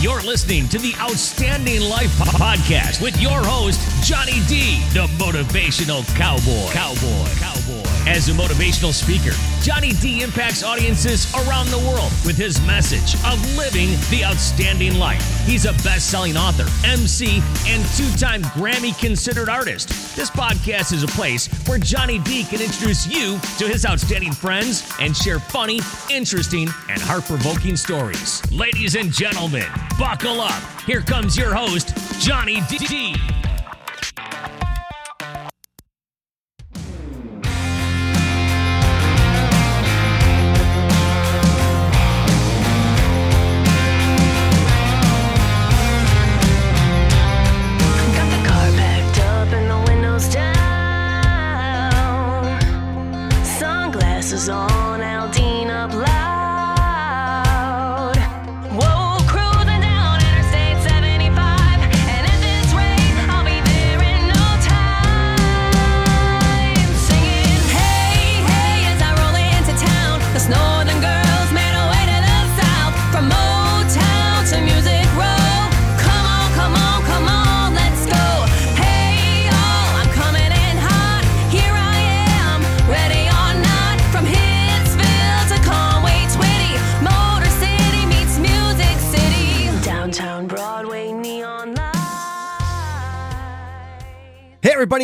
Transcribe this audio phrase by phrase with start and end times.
[0.00, 6.06] You're listening to the Outstanding Life Po- Podcast with your host, Johnny D, the motivational
[6.14, 6.70] cowboy.
[6.70, 7.28] Cowboy.
[7.40, 7.58] Cowboy.
[8.06, 13.56] As a motivational speaker, Johnny D impacts audiences around the world with his message of
[13.56, 15.20] living the outstanding life.
[15.44, 19.88] He's a best selling author, MC, and two time Grammy considered artist.
[20.16, 24.88] This podcast is a place where Johnny D can introduce you to his outstanding friends
[25.00, 28.40] and share funny, interesting, and heart provoking stories.
[28.50, 29.66] Ladies and gentlemen,
[29.98, 30.62] buckle up.
[30.86, 33.14] Here comes your host, Johnny D.
[33.14, 33.37] Got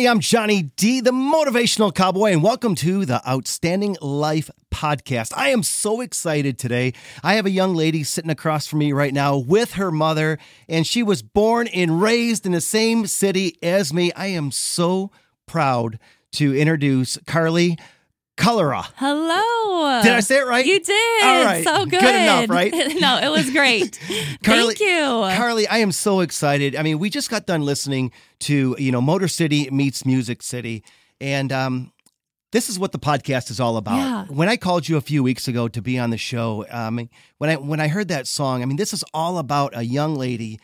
[0.07, 5.33] I'm Johnny D, the motivational cowboy, and welcome to the Outstanding Life podcast.
[5.35, 6.93] I am so excited today.
[7.23, 10.37] I have a young lady sitting across from me right now with her mother,
[10.69, 14.11] and she was born and raised in the same city as me.
[14.13, 15.09] I am so
[15.47, 15.97] proud
[16.33, 17.79] to introduce Carly
[18.37, 18.85] Colora.
[18.95, 20.01] Hello.
[20.01, 20.65] Did I say it right?
[20.65, 21.23] You did.
[21.23, 21.63] All right.
[21.63, 22.01] So good.
[22.01, 22.71] Good enough, right?
[22.99, 23.97] no, it was great.
[24.43, 25.03] Carly, Thank you.
[25.37, 26.75] Carly, I am so excited.
[26.75, 30.83] I mean, we just got done listening to, you know, Motor City meets Music City.
[31.21, 31.93] And um,
[32.51, 33.97] this is what the podcast is all about.
[33.97, 34.25] Yeah.
[34.25, 37.49] When I called you a few weeks ago to be on the show, um, when
[37.49, 40.59] I when I heard that song, I mean, this is all about a young lady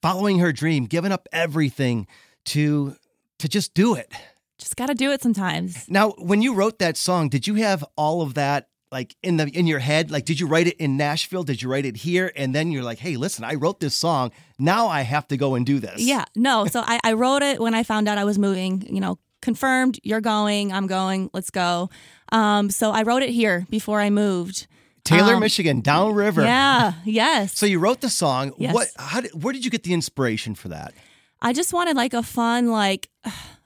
[0.00, 2.06] following her dream, giving up everything
[2.46, 2.96] to
[3.38, 4.12] to just do it.
[4.58, 5.88] Just got to do it sometimes.
[5.88, 9.48] Now, when you wrote that song, did you have all of that like in the
[9.48, 10.10] in your head?
[10.10, 11.42] Like, did you write it in Nashville?
[11.42, 12.32] Did you write it here?
[12.36, 14.30] And then you're like, hey, listen, I wrote this song.
[14.58, 16.00] Now I have to go and do this.
[16.00, 16.24] Yeah.
[16.36, 16.66] No.
[16.66, 18.86] So I, I wrote it when I found out I was moving.
[18.88, 19.98] You know, confirmed.
[20.04, 20.72] You're going.
[20.72, 21.30] I'm going.
[21.32, 21.90] Let's go.
[22.30, 22.70] Um.
[22.70, 24.68] So I wrote it here before I moved.
[25.04, 26.42] Taylor, Um, Michigan, downriver.
[26.42, 26.92] Yeah.
[27.04, 27.58] Yes.
[27.58, 28.52] So you wrote the song.
[28.56, 28.72] Yes.
[28.72, 28.88] What?
[28.96, 30.94] How did, where did you get the inspiration for that?
[31.42, 33.10] I just wanted like a fun, like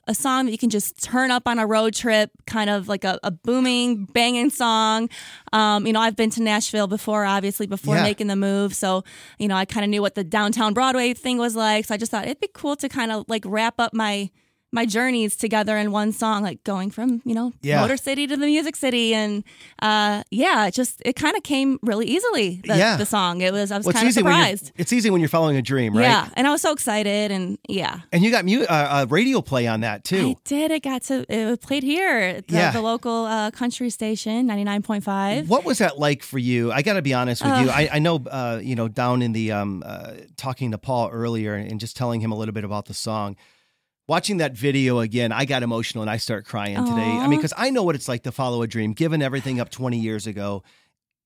[0.08, 3.04] a song that you can just turn up on a road trip, kind of like
[3.04, 5.08] a, a booming, banging song.
[5.52, 8.02] Um, you know, I've been to Nashville before, obviously, before Yeah.
[8.04, 8.74] making the move.
[8.74, 9.04] So,
[9.38, 11.84] you know, I kind of knew what the downtown Broadway thing was like.
[11.84, 14.30] So I just thought it'd be cool to kind of like wrap up my
[14.70, 17.80] my journeys together in one song, like going from, you know, Yeah.
[17.80, 19.14] Motor City to the Music City.
[19.14, 19.42] And
[19.80, 22.96] uh yeah, it just it kind of came really easily, the, Yeah.
[22.96, 23.40] the song.
[23.40, 24.72] It was I was Well, kind of easy when you're, surprised.
[24.76, 26.02] it's easy when you're following a dream, right?
[26.02, 26.28] Yeah.
[26.34, 28.00] And I was so excited and yeah.
[28.12, 30.30] And you got mu- uh, a radio play on that too.
[30.30, 30.70] I did.
[30.70, 31.24] It got to.
[31.32, 32.70] It played here at the, Yeah.
[32.72, 35.48] the local uh, country station, ninety nine point five.
[35.48, 36.72] What was that like for you?
[36.72, 37.70] I got to be honest with you.
[37.70, 41.54] I, I know, uh, you know, down in the um, uh, talking to Paul earlier
[41.54, 43.36] and just telling him a little bit about the song.
[44.08, 47.02] Watching that video again, I got emotional and I start crying today.
[47.02, 49.70] I mean, because I know what it's like to follow a dream, giving everything up
[49.70, 50.62] 20 years ago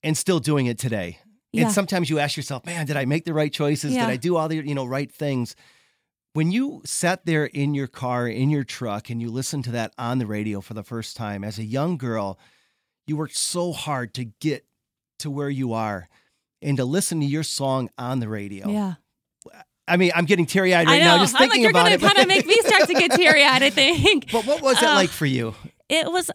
[0.03, 1.19] and still doing it today.
[1.53, 1.65] Yeah.
[1.65, 3.93] And sometimes you ask yourself, man, did I make the right choices?
[3.93, 4.06] Yeah.
[4.06, 5.54] Did I do all the, you know, right things?
[6.32, 9.93] When you sat there in your car, in your truck, and you listened to that
[9.97, 12.38] on the radio for the first time as a young girl,
[13.06, 14.64] you worked so hard to get
[15.20, 16.09] to where you are
[16.62, 18.69] and to listen to your song on the radio.
[18.69, 18.94] Yeah,
[19.88, 21.97] I mean, I'm getting teary eyed right now just I'm like thinking you're about gonna
[21.97, 22.00] it.
[22.00, 23.62] kind of make me start to get teary eyed.
[23.62, 24.31] I think.
[24.32, 25.54] but what was it Uh, like for you?
[25.88, 26.31] It was.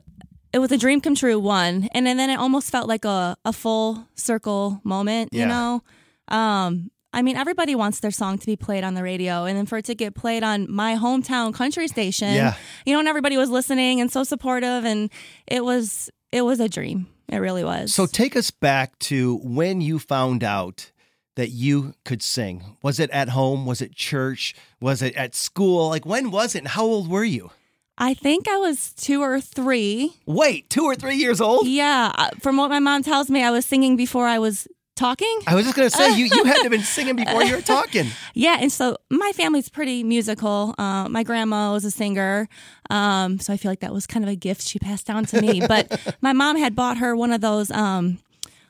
[0.53, 3.35] It was a dream come true, one, and then, then it almost felt like a,
[3.44, 5.30] a full circle moment.
[5.34, 5.41] Yeah.
[5.41, 5.84] You know,
[6.30, 9.66] um, I mean, everybody wants their song to be played on the radio, and then
[9.66, 12.55] for it to get played on my hometown country station, Yeah.
[12.85, 15.09] you know, and everybody was listening and so supportive, and
[15.47, 17.08] it was it was a dream.
[17.28, 17.94] It really was.
[17.94, 20.91] So take us back to when you found out
[21.37, 22.63] that you could sing.
[22.81, 23.66] Was it at home?
[23.66, 24.55] Was it church?
[24.81, 25.87] Was it at school?
[25.89, 26.59] Like when was it?
[26.59, 27.51] And how old were you?
[27.97, 30.13] I think I was two or three.
[30.25, 31.67] Wait, two or three years old?
[31.67, 35.39] Yeah, uh, from what my mom tells me, I was singing before I was talking.
[35.47, 37.61] I was just gonna say you you had to have been singing before you were
[37.61, 38.07] talking.
[38.34, 40.75] Yeah, and so my family's pretty musical.
[40.78, 42.49] Uh, my grandma was a singer,
[42.89, 45.41] um, so I feel like that was kind of a gift she passed down to
[45.41, 45.61] me.
[45.66, 48.19] But my mom had bought her one of those um,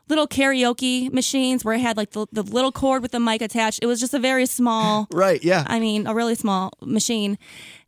[0.10, 3.80] little karaoke machines where it had like the, the little cord with the mic attached.
[3.82, 5.44] It was just a very small, Right.
[5.44, 5.64] Yeah.
[5.68, 7.38] I mean, a really small machine.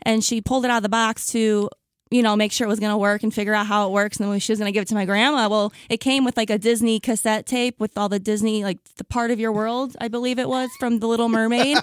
[0.01, 1.69] And she pulled it out of the box to,
[2.11, 4.19] you know, make sure it was going to work and figure out how it works.
[4.19, 5.47] And then she was going to give it to my grandma.
[5.47, 9.03] Well, it came with like a Disney cassette tape with all the Disney, like the
[9.03, 11.77] part of your world, I believe it was from The Little Mermaid.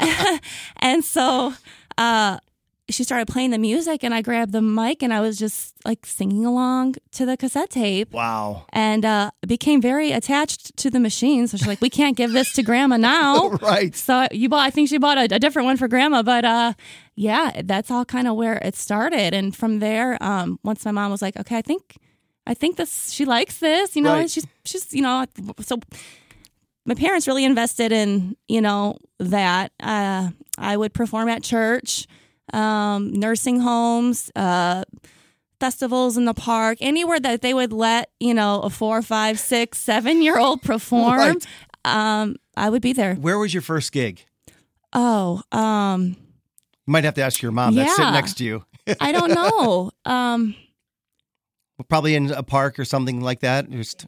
[0.76, 1.54] and so,
[1.98, 2.38] uh,
[2.88, 6.06] she started playing the music and I grabbed the mic and I was just like
[6.06, 8.64] singing along to the cassette tape wow.
[8.72, 11.48] and uh, became very attached to the machine.
[11.48, 13.94] So she's like, "We can't give this to Grandma now." Right.
[13.96, 14.66] So you bought.
[14.66, 16.74] I think she bought a, a different one for Grandma, but uh,
[17.16, 19.34] yeah, that's all kind of where it started.
[19.34, 21.96] And from there, um, once my mom was like, "Okay, I think,
[22.46, 23.10] I think this.
[23.10, 23.96] She likes this.
[23.96, 24.30] You know, Right.
[24.30, 25.24] she's she's you know."
[25.60, 25.78] So
[26.84, 29.72] my parents really invested in you know that.
[29.82, 32.06] Uh, I would perform at church,
[32.52, 34.30] um, nursing homes.
[34.36, 34.84] Uh,
[35.58, 39.78] festivals in the park, anywhere that they would let, you know, a four, five, six,
[39.78, 41.46] seven year old perform, Right.
[41.82, 43.14] um, I would be there.
[43.14, 44.26] Where was your first gig?
[44.92, 46.14] Oh, um,
[46.86, 47.74] You might have to ask your mom.
[47.74, 48.66] That's sitting next to you.
[49.00, 49.92] I don't know.
[50.04, 50.54] um,
[51.88, 53.70] Probably in a park or something like that.
[53.70, 54.06] Just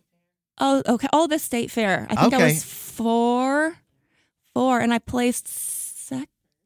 [0.58, 1.08] oh, okay.
[1.14, 2.06] Oh, the state fair.
[2.11, 3.75] I think I was four,
[4.52, 5.49] four, and I placed.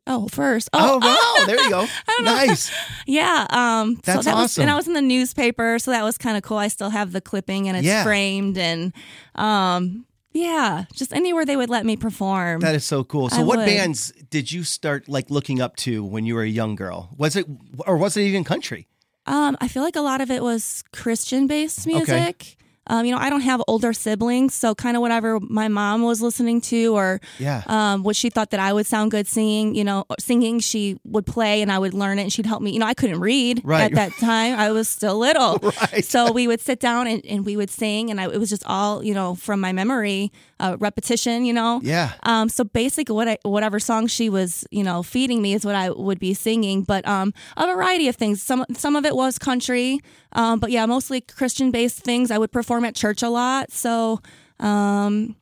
[0.07, 0.69] Oh, first.
[0.73, 1.07] oh, Oh,
[1.41, 1.47] wow.
[1.47, 1.87] There you go.
[2.23, 2.71] Nice.
[3.07, 3.47] Yeah.
[3.51, 4.63] Um, That's so that Was, awesome.
[4.63, 6.59] and I was in the newspaper, so that was kind of cool.
[6.59, 8.03] I still have the clipping and it's Yeah.
[8.05, 8.93] framed and,
[9.35, 12.61] um, yeah, just anywhere they would let me perform.
[12.61, 13.29] That is so cool.
[13.29, 13.67] So, I what would.
[13.67, 17.11] bands did you start like looking up to when you were a young girl?
[17.19, 17.47] Was it,
[17.87, 18.89] or was it even country?
[19.27, 22.57] Um, I feel like a lot of it was Christian based music.
[22.89, 26.21] Um, you know, I don't have older siblings, so kind of whatever my mom was
[26.21, 27.63] listening to or Yeah.
[27.67, 31.25] um, what she thought that I would sound good singing, you know, singing, she would
[31.25, 32.73] play and I would learn it and she'd help me.
[32.73, 33.85] You know, I couldn't read Right.
[33.85, 34.59] at that time.
[34.59, 35.59] I was still little.
[35.63, 36.05] Right.
[36.05, 38.65] So we would sit down and, and we would sing and I, it was just
[38.67, 41.81] all, you know, from my memory, uh, repetition, you know.
[41.83, 42.13] Yeah.
[42.23, 45.75] Um, so basically, what I, whatever song she was, you know, feeding me is what
[45.75, 46.85] I would be singing.
[46.85, 48.41] But um, a variety of things.
[48.41, 49.99] Some some of it was country,
[50.33, 52.31] um, but yeah, mostly Christian based things.
[52.31, 53.73] I would perform at church a lot.
[53.73, 54.21] So,
[54.61, 55.35] um,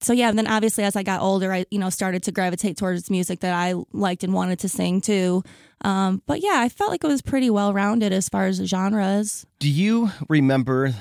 [0.00, 0.30] so yeah.
[0.30, 3.40] And then obviously, as I got older, I you know started to gravitate towards music
[3.40, 5.44] that I liked and wanted to sing too.
[5.84, 9.44] Um, but yeah, I felt like it was pretty well rounded as far as genres.
[9.58, 10.94] Do you remember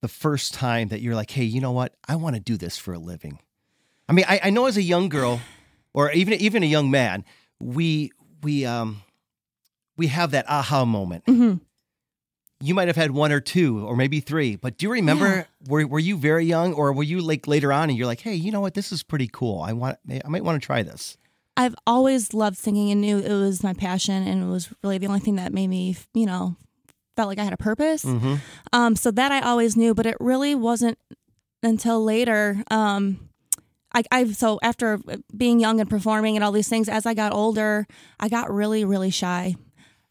[0.00, 1.94] the first time that you're like, hey, you know what?
[2.08, 3.38] I want to do this for a living?
[4.08, 5.40] I mean, I, I know as a young girl,
[5.94, 7.24] or even even a young man,
[7.60, 8.10] we
[8.42, 9.02] we um
[9.96, 11.24] we have that aha moment.
[11.26, 11.54] hmm
[12.62, 15.46] You might have had one or two, or maybe three, but do you remember?
[15.68, 18.34] Were were you very young, or were you like later on, and you're like, hey,
[18.34, 18.74] you know what?
[18.74, 19.60] This is pretty cool.
[19.60, 21.16] I want, I might want to try this.
[21.56, 25.08] I've always loved singing and knew it was my passion and it was really the
[25.08, 26.56] only thing that made me, you know,
[27.20, 28.02] felt like I had a purpose.
[28.04, 28.34] Mm-hmm.
[28.72, 30.96] Um, so that I always knew, but it really wasn't
[31.62, 32.62] until later.
[32.70, 33.28] Um,
[33.92, 34.98] I, I've so after
[35.36, 37.86] being young and performing and all these things, as I got older,
[38.18, 39.56] I got really, really shy.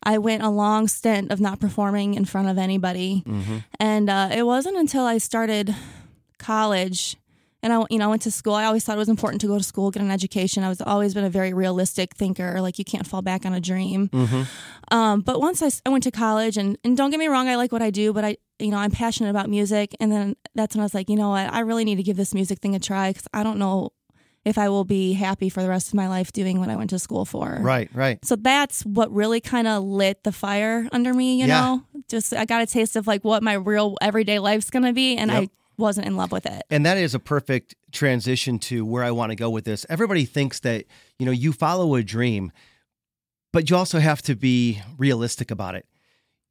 [0.03, 3.57] I went a long stint of not performing in front of anybody, Mm-hmm.
[3.79, 5.73] and uh, it wasn't until I started
[6.38, 7.17] college
[7.61, 8.53] and I, you know, I went to school.
[8.53, 10.63] I always thought it was important to go to school, get an education.
[10.63, 12.61] I was always been a very realistic thinker.
[12.61, 14.07] Like you can't fall back on a dream.
[14.09, 14.95] Mm-hmm.
[14.95, 17.71] Um, but once I went to college, and, and don't get me wrong, I like
[17.71, 19.95] what I do, but I, you know, I'm passionate about music.
[20.00, 22.17] And then that's when I was like, you know what, I really need to give
[22.17, 23.91] this music thing a try because I don't know
[24.45, 26.89] if I will be happy for the rest of my life doing what I went
[26.92, 27.57] to school for.
[27.59, 28.23] Right, right.
[28.23, 31.59] So that's what really kind of lit the fire under me, you Yeah.
[31.61, 31.83] know?
[32.07, 35.18] Just I got a taste of like what my real everyday life's going to be
[35.18, 35.44] and Yep.
[35.44, 35.49] I
[35.80, 36.64] wasn't in love with it.
[36.69, 39.86] And that is a perfect transition to where I want to go with this.
[39.90, 40.86] Everybody thinks that,
[41.18, 42.52] you know, you follow a dream,
[43.52, 45.86] but you also have to be realistic about it.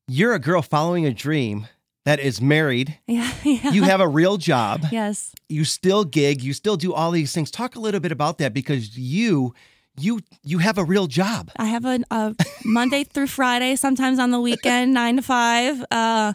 [0.08, 1.66] You're a girl following a dream
[2.04, 2.98] that is married.
[3.06, 3.32] Yeah.
[3.44, 3.70] yeah.
[3.70, 4.86] You have a real job.
[4.90, 5.32] yes.
[5.48, 7.50] You still gig, you still do all these things.
[7.50, 9.54] Talk a little bit about that because you
[10.00, 11.50] you you have a real job.
[11.56, 15.84] I have a, a Monday through Friday, sometimes on the weekend, nine to five.
[15.90, 16.34] Uh,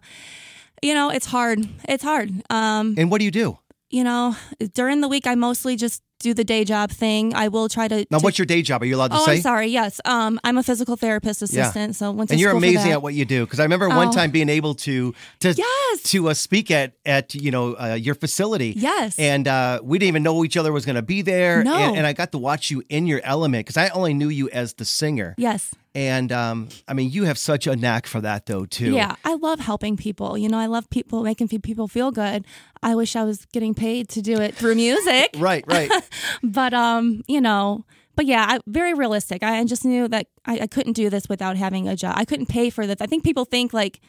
[0.84, 1.60] you know, it's hard.
[1.90, 2.30] It's hard.
[2.50, 3.58] Um, And what do you do?
[3.90, 4.36] you know,
[4.74, 7.34] during the week, I mostly just do the day job thing.
[7.36, 8.06] I will try to.
[8.10, 8.82] Now, to- what's your day job?
[8.82, 9.34] Are you allowed to Oh, say?
[9.36, 9.68] I'm sorry.
[9.68, 11.46] Yes, um, I'm a physical therapist Yeah.
[11.46, 11.96] assistant.
[11.96, 14.12] So went to and you're amazing at what you do because I remember one Oh.
[14.12, 16.02] time being able to to Yes.
[16.04, 18.74] to uh, speak at at you know uh, your facility.
[18.76, 19.20] Yes.
[19.20, 21.64] and uh, we didn't even know each other was going to be there.
[21.64, 21.76] No.
[21.76, 24.50] and, and I got to watch you in your element because I only knew you
[24.50, 25.36] as the singer.
[25.38, 25.72] Yes.
[25.96, 28.94] And um, I mean, you have such a knack for that though too.
[28.94, 30.38] Yeah, I love helping people.
[30.40, 32.46] You know, I love people making people feel good.
[32.82, 35.92] I wish I was getting paid to do it through music, Right, right.
[36.42, 39.44] but um, you know, but yeah, I, very realistic.
[39.44, 42.14] I just knew that I, I couldn't do this without having a job.
[42.18, 42.98] I couldn't pay for this.
[43.02, 44.00] I think people think like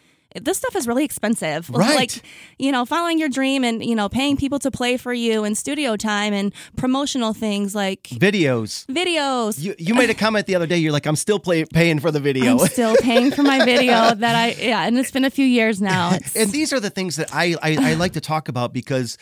[0.42, 1.70] this stuff is really expensive.
[1.74, 1.96] Right.
[1.96, 2.22] Like,
[2.58, 5.58] you know, following your dream and, you know, paying people to play for you and
[5.58, 8.86] studio time and promotional things like Videos.
[8.86, 9.60] videos.
[9.60, 10.78] You, you made a comment the other day.
[10.78, 12.58] You're like, I'm still play, paying for the video.
[12.58, 15.82] I'm still paying for my video that I, yeah, and it's been a few years
[15.82, 16.12] now.
[16.14, 19.18] It's, and these are the things that I, I, I like to talk about because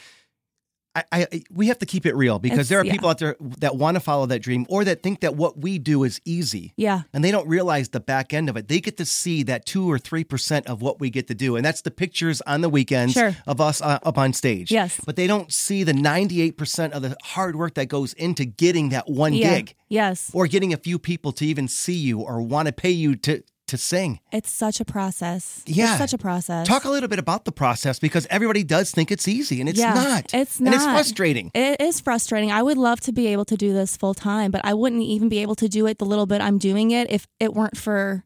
[0.95, 2.93] I, I we have to keep it real because It's- there are yeah.
[2.93, 5.79] people out there that want to follow that dream or that think that what we
[5.79, 6.75] do is easy.
[6.77, 7.03] yeah.
[7.15, 8.69] And they don't realize the back end of it.
[8.69, 11.57] They get to see that two or three percent of what we get to do,
[11.57, 13.35] and that's the pictures on the weekends Sure.
[13.47, 14.71] of us uh, up on stage.
[14.71, 15.01] Yes.
[15.07, 18.91] but they don't see the ninety-eight percent of the hard work that goes into getting
[18.91, 19.55] that one Yeah.
[19.57, 20.31] gig, Yes.
[20.35, 23.43] or getting a few people to even see you or want to pay you to
[23.69, 24.21] to sing.
[24.33, 25.63] It's such a process.
[25.67, 25.91] Yeah.
[25.91, 26.67] It's such a process.
[26.67, 29.79] Talk a little bit about the process because everybody does think it's easy, and it's
[29.79, 30.35] Yeah, not.
[30.35, 31.51] it's and it's frustrating.
[31.55, 32.51] It is frustrating.
[32.53, 35.29] I would love to be able to do this full time, but I wouldn't even
[35.29, 38.25] be able to do it the little bit I'm doing it if it weren't for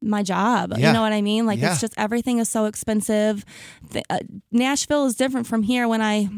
[0.00, 0.74] my job.
[0.76, 0.88] Yeah.
[0.88, 1.44] You know what I mean?
[1.44, 1.72] Like Yeah.
[1.72, 3.44] it's just everything is so expensive.
[3.90, 4.18] The- uh,
[4.52, 5.88] Nashville is different from here.
[5.88, 6.28] When I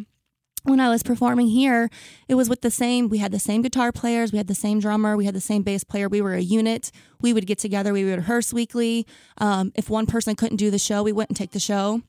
[0.65, 1.89] when I was performing here,
[2.29, 3.09] it was with the same.
[3.09, 5.63] We had the same guitar players, we had the same drummer, we had the same
[5.63, 6.09] bass player.
[6.09, 6.91] We were a unit.
[7.21, 7.93] We would get together.
[7.93, 9.07] We would rehearse weekly.
[9.39, 12.03] Um, if one person couldn't do the show, we wouldn't take the show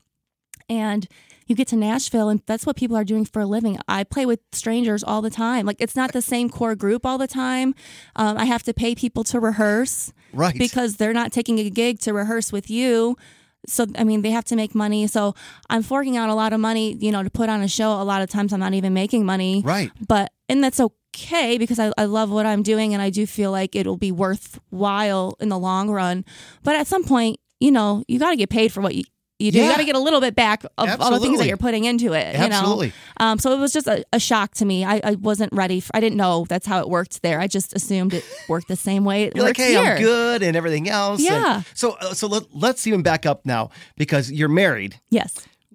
[0.68, 1.06] and
[1.46, 3.78] you get to Nashville and that's what people are doing for a living.
[3.88, 5.66] I play with strangers all the time.
[5.66, 7.74] Like it's not the same core group all the time.
[8.16, 10.56] Um, I have to pay people to rehearse Right.
[10.56, 13.16] because they're not taking a gig to rehearse with you.
[13.66, 15.06] So I mean, they have to make money.
[15.06, 15.34] So
[15.70, 18.00] I'm forking out a lot of money, you know, to put on a show.
[18.00, 19.62] A lot of times I'm not even making money.
[19.64, 19.90] Right.
[20.06, 23.50] But and that's okay because I, I love what I'm doing and I do feel
[23.50, 26.24] like it'll be worthwhile in the long run.
[26.62, 29.04] But at some point, you know, you got to get paid for what you.
[29.42, 29.58] You do.
[29.58, 31.84] You got to get a little bit back of all the things that you're putting
[31.84, 32.34] into it.
[32.34, 32.86] Absolutely.
[32.88, 33.26] You know?
[33.26, 34.84] Um, so it was just a, a shock to me.
[34.84, 35.80] I, I wasn't ready.
[35.80, 37.40] For, I didn't know that's how it worked there.
[37.40, 39.94] I just assumed it worked the same way it You're like, hey, here.
[39.96, 41.18] I'm good, and everything else.
[41.20, 41.62] and- Yeah.
[41.74, 45.34] so, uh, so let, let's even back up now because you're married Yes.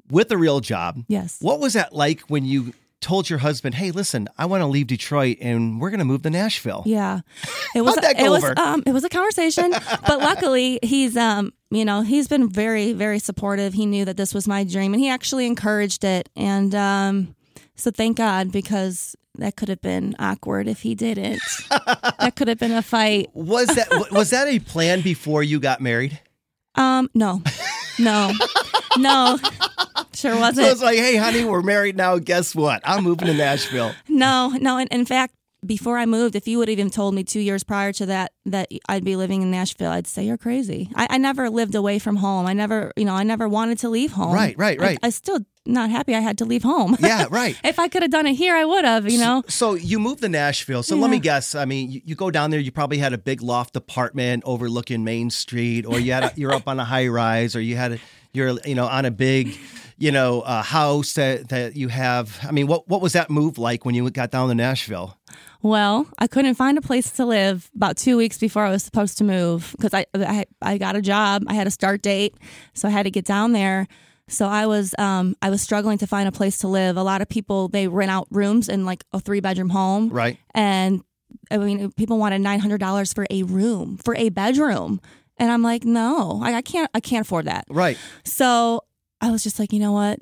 [0.10, 1.04] with a real job.
[1.08, 1.38] Yes.
[1.42, 4.88] What was that like when you told your husband, "Hey, listen, I want to leave
[4.88, 6.84] Detroit and we're going to move to Nashville"?
[6.86, 7.22] Yeah,
[7.76, 7.96] it was.
[7.96, 8.44] How'd that go it was.
[8.58, 13.20] Um, it was a conversation, but luckily he's um, you know, he's been very, very
[13.20, 13.74] supportive.
[13.74, 16.30] He knew that this was my dream, and he actually encouraged it.
[16.36, 17.36] And um,
[17.76, 21.42] so thank God because that could have been awkward if he didn't.
[21.70, 23.30] that could have been a fight.
[23.34, 26.20] Was that was that a plan before you got married?
[26.76, 27.42] Um, no,
[28.00, 28.32] no,
[28.98, 29.40] no,
[30.18, 30.68] sure wasn't.
[30.68, 32.18] it's like, hey, honey, we're married now.
[32.18, 32.82] Guess what?
[32.84, 33.94] I'm moving to Nashville.
[34.10, 34.78] No, no.
[34.78, 37.64] In, in fact, before I moved, if you would have even told me two years
[37.64, 40.90] prior to that that I'd be living in Nashville, I'd say you're crazy.
[40.96, 42.46] I, I never lived away from home.
[42.48, 44.34] I never, you know, I never wanted to leave home.
[44.34, 45.00] Right, right, I- right.
[45.04, 46.96] I, still not happy I had to leave home.
[47.00, 47.60] Yeah, right.
[47.64, 49.12] if I could have done it here, I would have.
[49.12, 49.44] You know.
[49.50, 50.82] So you moved to Nashville.
[50.84, 51.54] So let me guess.
[51.56, 52.60] I mean, you, you go down there.
[52.60, 56.54] You probably had a big loft apartment overlooking Main Street, or you had a, you're
[56.54, 58.00] up on a high rise, or you had a,
[58.34, 59.58] you're you know on a big
[59.98, 62.40] you know uh, house that that you have.
[62.44, 65.18] I mean, what what was that move like when you got down to Nashville?
[65.64, 69.18] Well, I couldn't find a place to live about two weeks before I was supposed
[69.18, 71.44] to move because I, I I got a job.
[71.48, 72.36] I had a start date,
[72.74, 73.88] so I had to get down there.
[74.30, 76.96] So I was um I was struggling to find a place to live.
[76.98, 80.38] A lot of people they rent out rooms in like a three bedroom home, Right.
[80.54, 81.02] and
[81.50, 85.02] I mean people wanted nine hundred dollars for a room for a bedroom,
[85.38, 87.66] and I'm like, no, I, I can't I can't afford that.
[87.70, 87.98] Right.
[88.24, 88.82] So
[89.22, 90.20] I was just like, you know what?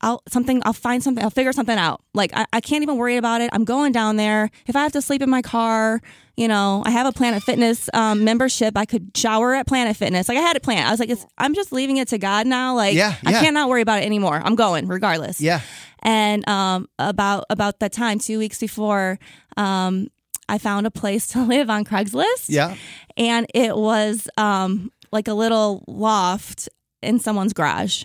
[0.00, 0.60] I'll something.
[0.66, 1.24] I'll find something.
[1.24, 2.02] I'll figure something out.
[2.12, 3.48] Like I, I can't even worry about it.
[3.54, 4.50] I'm going down there.
[4.66, 6.02] If I have to sleep in my car,
[6.36, 8.76] you know, I have a Planet Fitness um, membership.
[8.76, 10.28] I could shower at Planet Fitness.
[10.28, 10.86] Like I had a plan.
[10.86, 12.74] I was like, it's, I'm just leaving it to God now.
[12.74, 13.40] Like Yeah, I yeah.
[13.40, 14.38] cannot worry about it anymore.
[14.44, 15.40] I'm going regardless.
[15.40, 15.60] Yeah.
[16.02, 19.18] And um, about about that time, two weeks before,
[19.56, 20.08] um,
[20.48, 22.76] I found a place to live on Craigslist Yeah.
[23.16, 26.68] and it was um like a little loft
[27.02, 28.04] in someone's garage.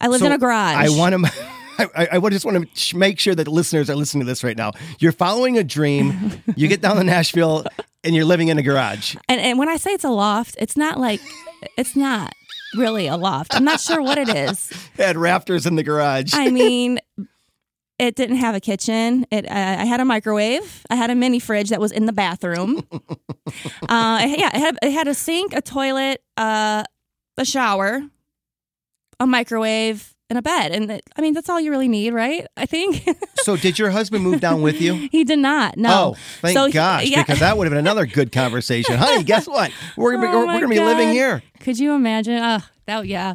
[0.00, 0.76] I lived So in a garage.
[0.76, 1.32] I want to.
[1.96, 4.56] I, I just want to make sure that the listeners are listening to this right
[4.56, 4.72] now.
[4.98, 6.32] You're following a dream.
[6.56, 7.64] you get down to Nashville
[8.02, 9.14] and you're living in a garage.
[9.28, 11.20] and and when I say it's a loft, it's not like
[11.76, 12.32] it's not
[12.76, 13.54] really a loft.
[13.54, 14.70] I'm not sure what it is.
[14.98, 16.32] It had rafters in the garage.
[16.34, 16.98] I mean,
[17.98, 19.26] it didn't have a kitchen.
[19.30, 20.86] It uh, I had a microwave.
[20.90, 22.82] I had a mini fridge that was in the bathroom.
[22.92, 23.08] uh,
[23.88, 26.84] yeah, it had, it had a sink, a toilet, uh,
[27.36, 28.02] a shower,
[29.18, 30.72] a microwave, and a bed.
[30.72, 32.46] And it, I mean, that's all you really need, right?
[32.56, 33.04] I think
[33.36, 35.08] so, did your husband move down with you?
[35.10, 35.76] he did not.
[35.76, 36.12] No.
[36.12, 37.22] Oh, thank So he- gosh, yeah.
[37.22, 38.96] because that would have been another good conversation.
[38.96, 39.72] Honey, guess what?
[39.96, 41.42] We're gonna be, Oh we're, we're gonna be living here.
[41.60, 42.38] Could you imagine?
[42.42, 43.34] Oh, that yeah.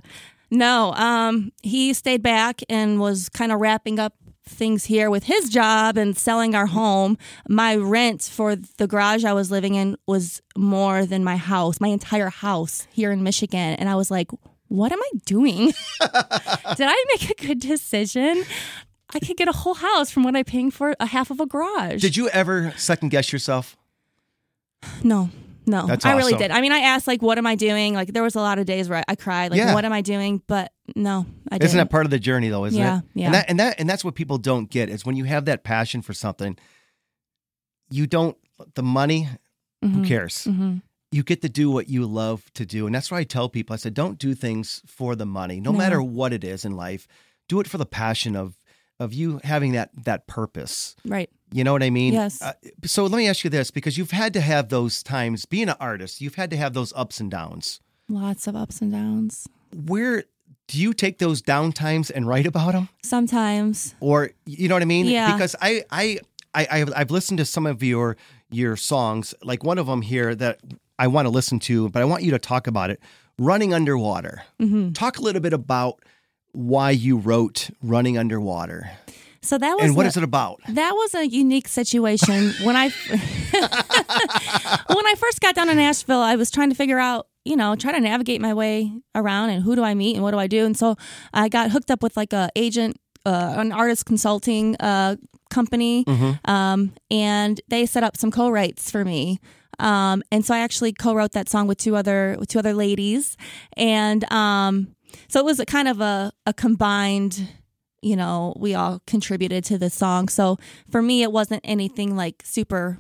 [0.51, 4.13] No, um, he stayed back and was kind of wrapping up
[4.45, 7.17] things here with his job and selling our home.
[7.47, 11.87] My rent for the garage I was living in was more than my house, my
[11.89, 13.75] entire house here in Michigan.
[13.75, 14.29] And I was like,
[14.67, 15.67] what am I doing?
[16.01, 18.43] Did I make a good decision?
[19.13, 21.45] I could get a whole house from what I'm paying for a half of a
[21.45, 22.01] garage.
[22.01, 23.77] Did you ever second guess yourself?
[25.03, 25.29] No,
[25.65, 26.51] no, That's I really did.
[26.51, 28.65] I mean, I asked like, "What am I doing?" Like, there was a lot of
[28.65, 29.73] days where I, I cried, like, Yeah.
[29.73, 31.65] "What am I doing?" But no, I didn't.
[31.67, 33.03] Isn't that part of the journey though, isn't Yeah, it?
[33.13, 33.25] yeah.
[33.27, 35.63] And that and that and that's what people don't get is when you have that
[35.63, 36.57] passion for something,
[37.89, 38.37] you don't
[38.75, 39.27] the money,
[39.83, 39.99] Mm-hmm.
[40.01, 40.47] who cares?
[41.11, 42.85] You get to do what you love to do.
[42.85, 45.73] And that's why I tell people I said, don't do things for the money, no,
[45.73, 45.77] No.
[45.77, 47.05] matter what it is in life.
[47.49, 48.55] Do it for the passion of
[48.99, 50.95] of you having that that purpose.
[51.05, 51.29] right?
[51.51, 52.13] You know what I mean?
[52.13, 52.41] Yes.
[52.41, 52.53] Uh,
[52.85, 55.75] so let me ask you this because you've had to have those times being an
[55.81, 57.81] artist, you've had to have those ups and downs.
[58.07, 59.47] Lots of ups and downs.
[59.75, 60.23] Where
[60.67, 62.89] do you take those down times and write about them?
[63.03, 65.07] Sometimes, or you know what I mean?
[65.07, 65.33] Yeah.
[65.33, 66.19] Because I I
[66.53, 68.17] I I've, I've listened to some of your
[68.49, 70.59] your songs, like one of them here that
[70.99, 72.99] I want to listen to, but I want you to talk about it.
[73.39, 74.43] Running underwater.
[74.61, 74.91] Mm-hmm.
[74.91, 75.99] Talk a little bit about
[76.51, 78.91] why you wrote Running Underwater
[79.43, 80.61] so that was and what a- is it about?
[80.69, 82.53] That was a unique situation.
[82.63, 82.89] when I
[84.93, 87.75] when I first got down to Nashville, I was trying to figure out, you know,
[87.75, 90.47] try to navigate my way around and who do I meet and what do I
[90.47, 90.65] do.
[90.65, 90.95] And so
[91.33, 95.17] I got hooked up with like a agent, uh, an artist consulting uh,
[95.49, 96.05] company,
[96.45, 99.39] um, and they set up some co-writes for me.
[99.79, 103.37] Um, and so I actually co-wrote that song with two other with two other ladies,
[103.75, 104.95] and um,
[105.27, 107.47] so it was a kind of a, a combined
[108.03, 110.27] you know, we all contributed to the song.
[110.27, 110.57] So
[110.91, 112.99] for me, it wasn't anything like super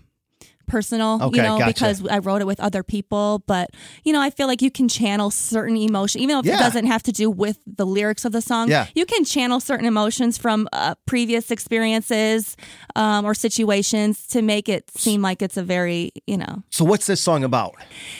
[0.73, 1.73] personal, Okay, you know, gotcha.
[1.73, 3.43] because I wrote it with other people.
[3.45, 3.67] But,
[4.03, 6.55] you know, I feel like you can channel certain emotion, even if Yeah.
[6.55, 8.69] it doesn't have to do with the lyrics of the song.
[8.69, 8.87] Yeah.
[8.95, 12.55] You can channel certain emotions from uh, previous experiences
[12.95, 17.05] um, or situations to make it seem like it's a very, you know, So what's
[17.05, 17.75] this song about?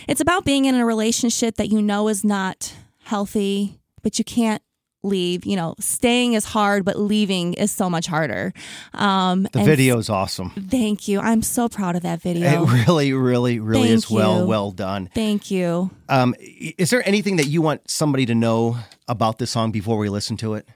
[0.08, 4.62] it's about being in a relationship that you know is not healthy, but you can't
[5.04, 5.46] leave.
[5.46, 8.54] You know, staying is hard, but leaving is so much harder.
[8.94, 10.52] Um, The video is awesome.
[10.70, 11.20] Thank you.
[11.20, 12.64] I'm so proud of that video.
[12.64, 14.46] It really, really, really is Thank well, you.
[14.48, 15.10] well done.
[15.14, 15.92] Thank you.
[16.10, 20.10] Um, is there anything that you want somebody to know about this song before we
[20.10, 20.68] listen to it?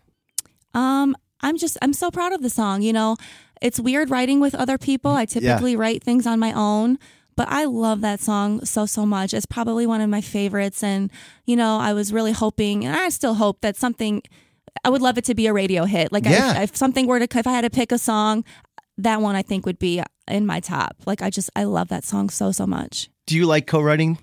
[0.73, 2.81] Um, I'm just I'm so proud of the song.
[2.81, 3.15] You know,
[3.61, 5.11] it's weird writing with other people.
[5.11, 6.97] I typically write things on my own,
[7.37, 9.33] but I love that song so so much.
[9.33, 11.09] It's probably one of my favorites, and
[11.45, 14.21] you know, I was really hoping, and I still hope that something.
[14.83, 16.11] I would love it to be a radio hit.
[16.11, 16.55] Like Yeah.
[16.57, 18.43] I, if something were to, if I had to pick a song,
[18.97, 20.97] that one I think would be in my top.
[21.05, 23.09] Like I just I love that song so so much.
[23.25, 24.17] Do you like co-writing?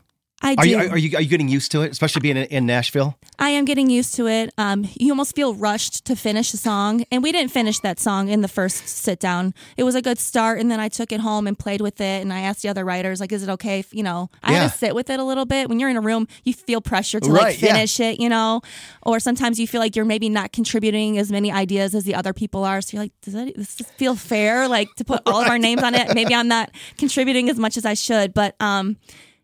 [0.44, 0.68] I Are do.
[0.68, 3.16] you are you are you getting used to it, especially being in, in Nashville?
[3.38, 4.52] I am getting used to it.
[4.58, 8.28] Um, you almost feel rushed to finish the song, and we didn't finish that song
[8.28, 9.54] in the first sit down.
[9.78, 12.20] It was a good start, and then I took it home and played with it.
[12.20, 14.58] And I asked the other writers, like, "Is it okay?" If, you know, I Yeah.
[14.64, 15.70] had to sit with it a little bit.
[15.70, 17.72] When you're in a room, you feel pressure to Right, like yeah.
[17.72, 18.60] finish it, you know,
[19.02, 22.34] or sometimes you feel like you're maybe not contributing as many ideas as the other
[22.34, 22.82] people are.
[22.82, 24.68] So you're like, "Does that does this feel fair?
[24.68, 26.14] Like to put all of our names on it?
[26.14, 28.98] Maybe I'm not contributing as much as I should, but um,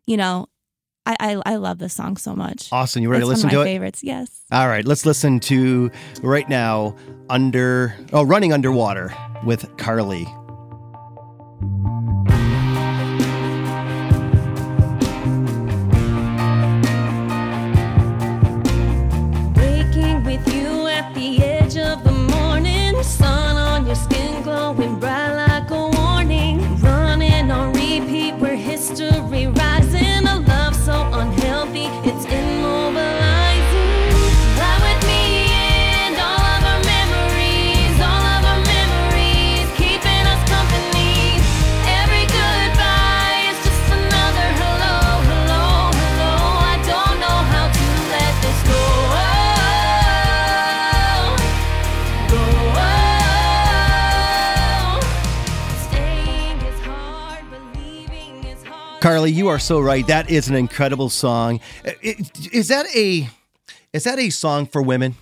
[0.04, 0.46] you know."
[1.06, 2.68] I, I, I love this song so much.
[2.72, 3.02] Awesome.
[3.02, 3.72] You ready it's to listen one of my to it?
[3.74, 4.04] favorites.
[4.04, 4.42] Yes.
[4.52, 5.90] All right, let's listen to
[6.22, 6.94] right now
[7.28, 10.26] under oh running underwater with Carly.
[59.00, 60.06] Carly, you are so right.
[60.06, 61.60] That is an incredible song.
[62.02, 63.28] Is that a
[63.92, 65.14] is that a song for women?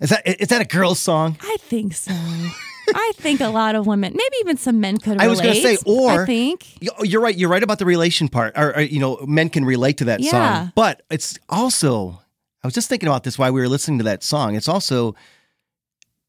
[0.00, 1.36] Is that is that a girl's song?
[1.40, 2.12] I think so.
[2.14, 5.24] I think a lot of women, maybe even some men could relate.
[5.24, 7.36] I was going to say, or I think You- You're right.
[7.36, 8.56] You're right about the relation part.
[8.56, 10.30] Or, or, you know, men can relate to that Yeah.
[10.30, 10.72] song.
[10.74, 12.22] But it's also,
[12.64, 14.54] I was just thinking about this while we were listening to that song.
[14.54, 15.14] It's also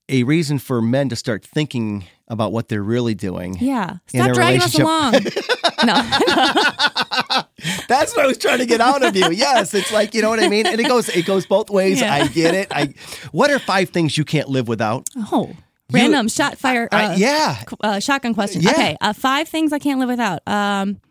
[0.10, 3.58] a reason for men to start thinking about what they're really doing.
[3.60, 3.98] yeah.
[4.08, 5.14] Stop dragging us along.
[5.86, 5.94] no,
[7.88, 9.32] That's what I was trying to get out of you.
[9.32, 12.02] Yes, it's like you know what I mean, and it goes it goes both ways.
[12.02, 12.14] Yeah.
[12.14, 12.68] I get it.
[12.72, 12.94] I.
[13.32, 15.10] What are five things you can't live without?
[15.32, 15.52] oh,
[15.92, 16.88] random shot fire.
[16.92, 18.62] Uh, Uh, yeah, uh, shotgun question.
[18.62, 18.72] Yeah.
[18.72, 20.42] Okay, uh, five things I can't live without.
[20.48, 21.02] Um,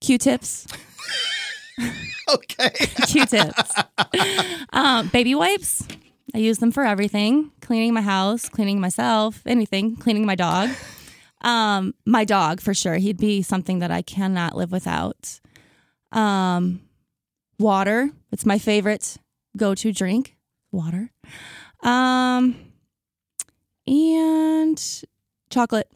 [0.00, 0.66] Q-tips.
[2.34, 2.70] okay.
[3.06, 3.74] Q-tips.
[4.72, 5.86] um, baby wipes.
[6.34, 10.70] I use them for everything: cleaning my house, cleaning myself, anything, cleaning my dog.
[11.42, 12.96] Um, my dog for sure.
[12.96, 15.40] He'd be something that I cannot live without.
[16.12, 16.82] Um,
[17.58, 18.10] water.
[18.30, 19.16] It's my favorite
[19.56, 20.36] go-to drink.
[20.70, 21.10] Water.
[21.82, 22.56] Um,
[23.86, 25.02] and
[25.48, 25.90] chocolate.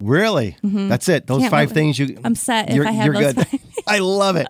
[0.00, 0.56] Really?
[0.64, 1.28] That's it.
[1.28, 1.42] Those Mm-hmm.
[1.44, 2.18] Can't five things you.
[2.24, 3.46] I'm set if you're, I have you're those good.
[3.46, 3.60] five.
[3.92, 4.48] I love it.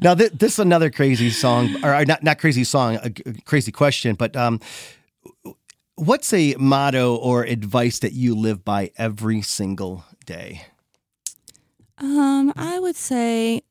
[0.00, 3.70] Now th- this is another crazy song, or not not crazy song, a g- crazy
[3.70, 4.14] question.
[4.14, 4.60] But um,
[5.96, 10.62] what's a motto or advice that you live by every single day?
[11.98, 13.62] Um, I would say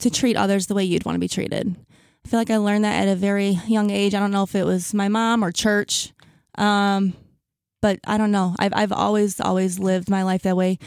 [0.00, 1.76] to treat others the way you'd want to be treated.
[2.24, 4.14] I feel like I learned that at a very young age.
[4.14, 6.12] I don't know if it was my mom or church.
[6.56, 7.14] Um,
[7.80, 8.54] but I don't know.
[8.58, 10.78] I've I've always always lived my life that way,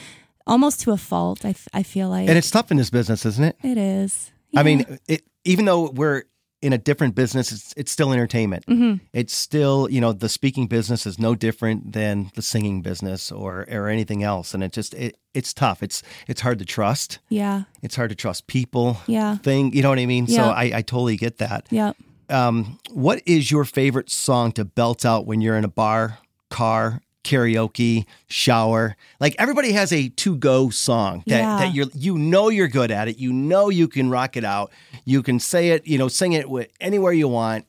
[0.48, 1.46] almost to a fault.
[1.46, 3.56] I, f- I feel like And it's tough in this business, isn't it?
[3.64, 4.32] it is.
[4.56, 6.24] I mean, it, even though we're
[6.62, 8.66] in a different business, it's, it's still entertainment.
[8.68, 9.04] Mm-hmm.
[9.12, 13.66] It's still, you know, the speaking business is no different than the singing business or
[13.70, 15.84] or anything else, and it just it, it's tough.
[15.84, 17.20] It's it's hard to trust.
[17.30, 18.98] yeah, It's hard to trust people.
[19.08, 20.28] yeah, Thing, you know what I mean?
[20.28, 21.68] So I, I totally get that.
[21.70, 21.92] yeah.
[22.30, 27.02] Um, what is your favorite song to belt out when you're in a bar, car,
[27.24, 28.96] karaoke, shower?
[29.20, 31.58] Like everybody has a to-go song that, Yeah.
[31.58, 33.18] that you're you know you're good at it.
[33.18, 34.72] You know you can rock it out.
[35.06, 37.66] You can say it, you know, sing it with anywhere you want.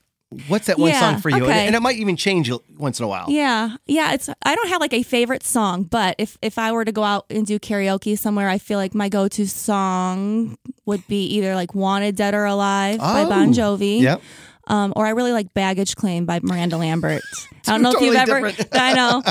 [0.48, 1.36] What's that one Yeah, song for you?
[1.36, 1.66] And, okay.
[1.68, 3.26] and it might even change once in a while.
[3.28, 4.14] Yeah, yeah.
[4.14, 7.04] It's I don't have like a favorite song, but if if I were to go
[7.04, 11.54] out and do karaoke somewhere, I feel like my go to song would be either
[11.54, 14.00] like "Wanted Dead or Alive" by Bon Oh, Jovi.
[14.00, 14.22] Yep.
[14.66, 17.22] Um, or I really like "Baggage Claim" by Miranda Lambert.
[17.66, 18.46] I don't know Totally if you've ever.
[18.50, 18.68] different.
[18.80, 19.22] I know.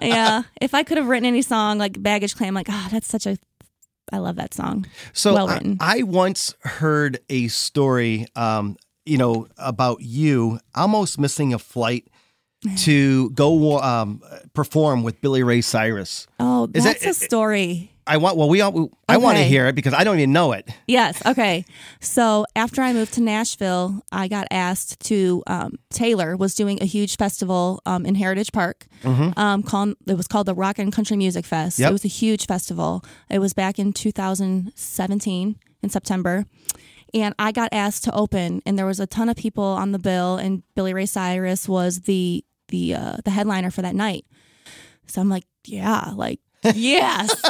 [0.02, 0.42] Yeah.
[0.60, 3.36] If I could have written any song like "Baggage Claim," like, ah, that's such a.
[4.12, 4.86] I love that song.
[5.12, 5.76] So Well I- written.
[5.80, 12.08] I, once heard a story, um, you know, about you almost missing a flight
[12.78, 14.22] to go um,
[14.54, 16.26] perform with Billy Ray Cyrus.
[16.40, 17.92] Oh, Is that's that- a story.
[18.08, 20.52] I want well, we all, I want to hear it because I don't even know
[20.52, 20.68] it.
[20.86, 21.24] Yes.
[21.24, 21.64] Okay.
[22.00, 25.42] So after I moved to Nashville, I got asked to.
[25.46, 28.86] Um, Taylor was doing a huge festival um, in Heritage Park.
[29.36, 31.78] Um, called, it was called the Rock and Country Music Fest.
[31.78, 31.90] Yep.
[31.90, 33.04] It was a huge festival.
[33.30, 36.44] It was back in 2017 in September.
[37.14, 39.98] And I got asked to open, and there was a ton of people on the
[39.98, 44.26] bill, and Billy Ray Cyrus was the the uh, the headliner for that night.
[45.06, 46.40] So I'm like, yeah, like
[46.74, 47.40] yes,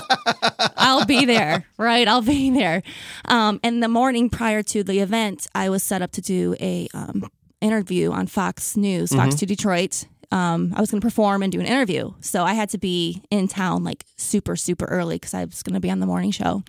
[0.76, 2.06] I'll be there, right?
[2.06, 2.82] I'll be there.
[3.26, 6.88] Um, and the morning prior to the event, I was set up to do a
[6.94, 7.28] um,
[7.60, 10.04] interview on Fox News, Fox Two Detroit.
[10.30, 13.22] Um, I was going to perform and do an interview, so I had to be
[13.30, 16.32] in town like super, super early because I was going to be on the morning
[16.32, 16.62] show.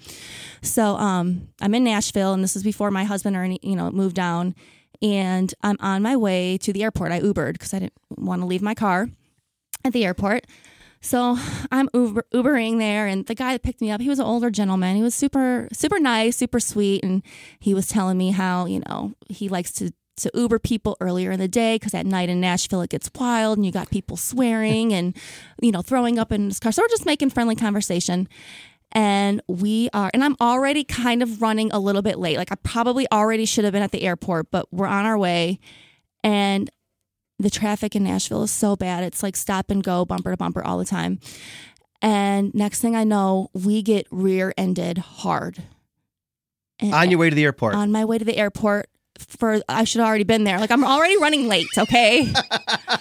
[0.62, 3.92] So um, I'm in Nashville, and this is before my husband or any, you know
[3.92, 4.56] moved down,
[5.02, 7.12] and I'm on my way to the airport.
[7.12, 9.10] I Ubered because I didn't want to leave my car
[9.84, 10.46] at the airport.
[11.02, 11.38] So
[11.72, 14.50] I'm Uber, Ubering there, and the guy that picked me up, he was an older
[14.50, 14.96] gentleman.
[14.96, 17.24] He was super, super nice, super sweet, and
[17.60, 21.40] he was telling me how you know he likes to to Uber people earlier in
[21.40, 24.94] the day because at night in Nashville it gets wild, and you got people swearing
[24.94, 25.16] and
[25.62, 26.72] you know throwing up in his car.
[26.72, 28.28] So we're just making friendly conversation.
[28.92, 32.38] And we are, and I'm already kind of running a little bit late.
[32.38, 35.60] Like I probably already should have been at the airport, but we're on our way.
[36.24, 36.72] And
[37.40, 39.04] the traffic in Nashville is so bad.
[39.04, 41.20] It's like stop and go, bumper to bumper all the time.
[42.02, 45.64] And next thing I know, we get rear ended hard.
[46.80, 47.76] And On your way to the airport.
[47.76, 50.60] on my way to the airport for I should have already been there.
[50.60, 52.32] Like I'm already running late, okay?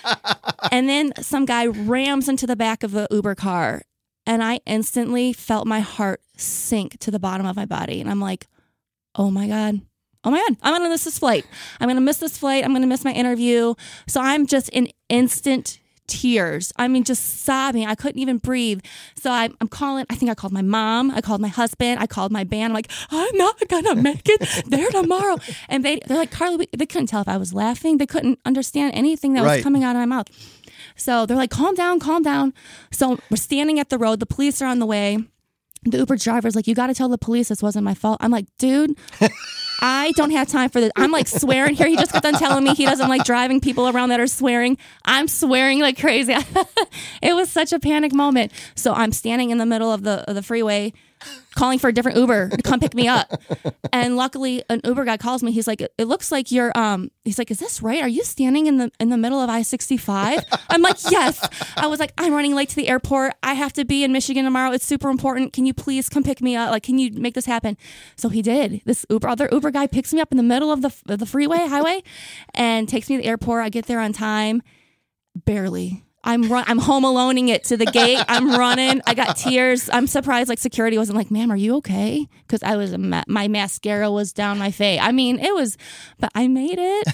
[0.73, 3.83] and then some guy rams into the back of the Uber car
[4.27, 8.21] and I instantly felt my heart sink to the bottom of my body and I'm
[8.21, 8.47] like,
[9.15, 9.81] "Oh my god.
[10.25, 11.47] Oh my god, I'm to miss this flight.
[11.81, 12.65] I'm to miss this flight.
[12.65, 13.75] I'm to miss my interview."
[14.07, 15.79] So I'm just in instant
[16.09, 16.73] tears.
[16.77, 17.87] I mean, just sobbing.
[17.87, 18.81] I couldn't even breathe.
[19.17, 20.07] So I, I'm calling.
[20.09, 21.11] I think I called my mom.
[21.11, 22.01] I called my husband.
[22.01, 22.71] I called my band.
[22.73, 25.37] I'm like, I'm not gonna make it there tomorrow.
[25.69, 26.57] And they, they're like, Carly.
[26.57, 27.99] We, they couldn't tell if I was laughing.
[27.99, 29.57] They couldn't understand anything that Right.
[29.57, 30.29] was coming out of my mouth.
[30.97, 32.55] So they're like, calm down, calm down.
[32.91, 34.19] So we're standing at the road.
[34.21, 35.19] The police are on the way.
[35.85, 38.17] The Uber driver's like, you got to tell the police this wasn't my fault.
[38.21, 38.97] I'm like, dude,
[39.81, 40.91] I don't have time for this.
[40.97, 41.87] I'm like swearing here.
[41.89, 44.77] He just got done telling me he doesn't like driving people around that are swearing.
[45.05, 46.35] I'm swearing like crazy.
[47.23, 48.53] it was such a panic moment.
[48.75, 50.93] So I'm standing in the middle of the of the freeway.
[51.57, 53.43] Calling for a different Uber to come pick me up.
[53.93, 55.51] And luckily, an Uber guy calls me.
[55.53, 58.03] He's like, "It looks like you're." Um, he's like, "Is this right?
[58.03, 60.45] Are you standing in the in the middle of I sixty sixty five?
[60.69, 63.35] I'm like, "Yes." I was like, "I'm running late to the airport.
[63.43, 64.73] I have to be in Michigan tomorrow.
[64.73, 65.53] It's super important.
[65.53, 66.71] Can you please come pick me up?
[66.71, 67.77] Like, can you make this happen?"
[68.17, 68.83] So he did.
[68.85, 71.27] This Uber other Uber guy picks me up in the middle of the of the
[71.27, 72.03] freeway highway,
[72.55, 73.65] and takes me to the airport.
[73.65, 74.63] I get there on time,
[75.35, 76.05] barely.
[76.25, 76.65] I'm run.
[76.67, 78.19] I'm home aloneing it to the gate.
[78.29, 79.01] I'm running.
[79.07, 79.89] I got tears.
[79.93, 80.49] I'm surprised.
[80.49, 84.33] Like security wasn't like, "Ma'am, are you okay?" Because I was ma- my mascara was
[84.33, 84.99] down my face.
[85.03, 85.77] I mean, it was,
[86.19, 87.09] but I made it.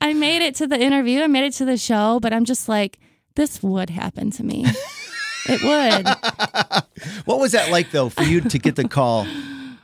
[0.00, 1.22] I made it to the interview.
[1.22, 2.20] I made it to the show.
[2.20, 2.98] But I'm just like,
[3.36, 4.66] this would happen to me.
[5.48, 6.82] It would.
[7.24, 9.26] What was that like though for you to get the call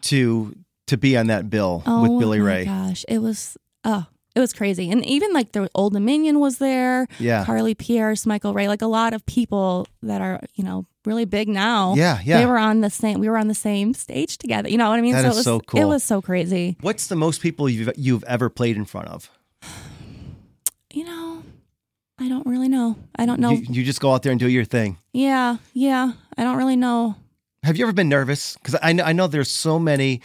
[0.02, 0.54] to
[0.86, 2.64] to be on that bill Oh with Billy my Ray?
[2.64, 3.56] gosh, it was.
[3.84, 4.90] Oh, it was crazy.
[4.90, 7.06] And even like the Old Dominion was there.
[7.18, 7.44] Yeah.
[7.44, 11.48] Carly Pearce, Michael Ray, like a lot of people that are you know really big
[11.48, 11.94] now.
[11.96, 12.38] Yeah, yeah.
[12.38, 13.20] They were on the same.
[13.20, 14.68] We were on the same stage together.
[14.68, 15.12] You know what I mean?
[15.12, 15.80] That so is it was so cool.
[15.80, 16.76] It was so crazy.
[16.80, 19.30] What's the most people you've you've ever played in front of?
[20.92, 21.42] You know,
[22.18, 22.96] I don't really know.
[23.16, 23.50] I don't know.
[23.50, 24.98] You, you just go out there and do your thing.
[25.12, 26.12] yeah, yeah.
[26.36, 27.16] I don't really know.
[27.64, 28.56] Have you ever been nervous?
[28.56, 30.20] Because I I know there's so many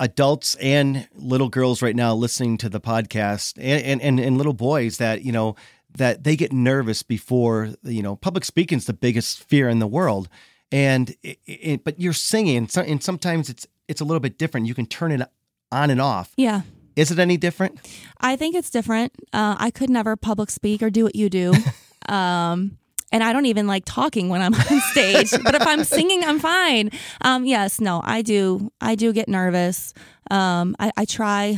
[0.00, 4.52] adults and little girls right now listening to the podcast and, and, and, and little
[4.52, 5.56] boys that, you know,
[5.96, 9.86] that they get nervous before, you know, public speaking is the biggest fear in the
[9.86, 10.28] world.
[10.72, 14.66] And, it, it, but you're singing and sometimes it's, it's a little bit different.
[14.66, 15.28] You can turn it
[15.70, 16.32] on and off.
[16.36, 16.62] Yeah.
[16.96, 17.80] Is it any different?
[18.20, 19.12] I think it's different.
[19.32, 21.52] Uh, I could never public speak or do what you do.
[22.08, 22.78] um,
[23.14, 25.30] and I don't even like talking when I'm on stage.
[25.44, 26.90] but if I'm singing, I'm fine.
[27.20, 28.72] Um, yes, no, I do.
[28.80, 29.94] I do get nervous.
[30.32, 31.56] Um, I, I try.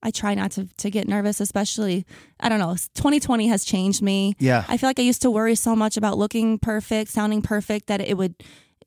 [0.00, 2.06] I try not to, to get nervous, especially,
[2.38, 4.36] I don't know, 2020 has changed me.
[4.38, 4.64] Yeah.
[4.68, 8.00] I feel like I used to worry so much about looking perfect, sounding perfect, that
[8.00, 8.36] it would,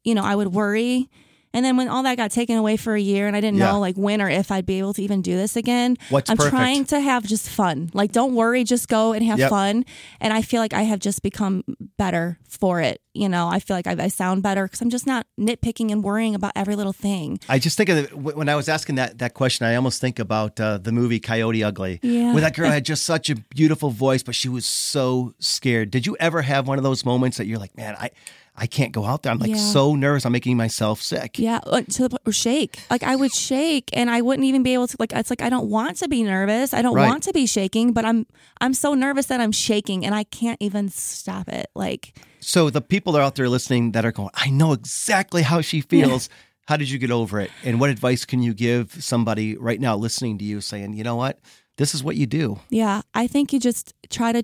[0.05, 1.09] you know, I would worry.
[1.53, 3.71] And then when all that got taken away for a year and I didn't Yeah.
[3.73, 6.37] know like when or if I'd be able to even do this again, What's I'm
[6.37, 6.55] perfect?
[6.55, 7.89] trying to have just fun.
[7.93, 9.49] Like, don't worry, just go and have Yep.
[9.49, 9.85] fun.
[10.21, 11.63] And I feel like I have just become
[11.97, 13.01] better for it.
[13.13, 16.01] You know, I feel like I, I sound better because I'm just not nitpicking and
[16.01, 17.39] worrying about every little thing.
[17.49, 20.19] I just think of the, when I was asking that that question, I almost think
[20.19, 22.31] about uh, the movie Coyote Ugly, Yeah.
[22.31, 25.91] where that girl had just such a beautiful voice, but she was so scared.
[25.91, 28.11] Did you ever have one of those moments that you're like, man, I
[28.55, 29.31] I can't go out there.
[29.31, 29.55] I'm like Yeah.
[29.55, 30.25] so nervous.
[30.25, 31.39] I'm making myself sick.
[31.39, 32.79] Yeah, to the point where shake.
[32.89, 34.97] Like I would shake, and I wouldn't even be able to.
[34.99, 36.73] Like it's like I don't want to be nervous.
[36.73, 37.07] I don't Right.
[37.07, 38.25] want to be shaking, but I'm
[38.59, 41.67] I'm so nervous that I'm shaking, and I can't even stop it.
[41.75, 45.43] Like So the people that are out there listening that are going, I know exactly
[45.43, 46.29] how she feels.
[46.67, 47.51] How did you get over it?
[47.65, 51.15] And what advice can you give somebody right now listening to you saying, you know
[51.15, 51.39] what,
[51.77, 52.59] this is what you do?
[52.69, 54.43] Yeah, I think you just try to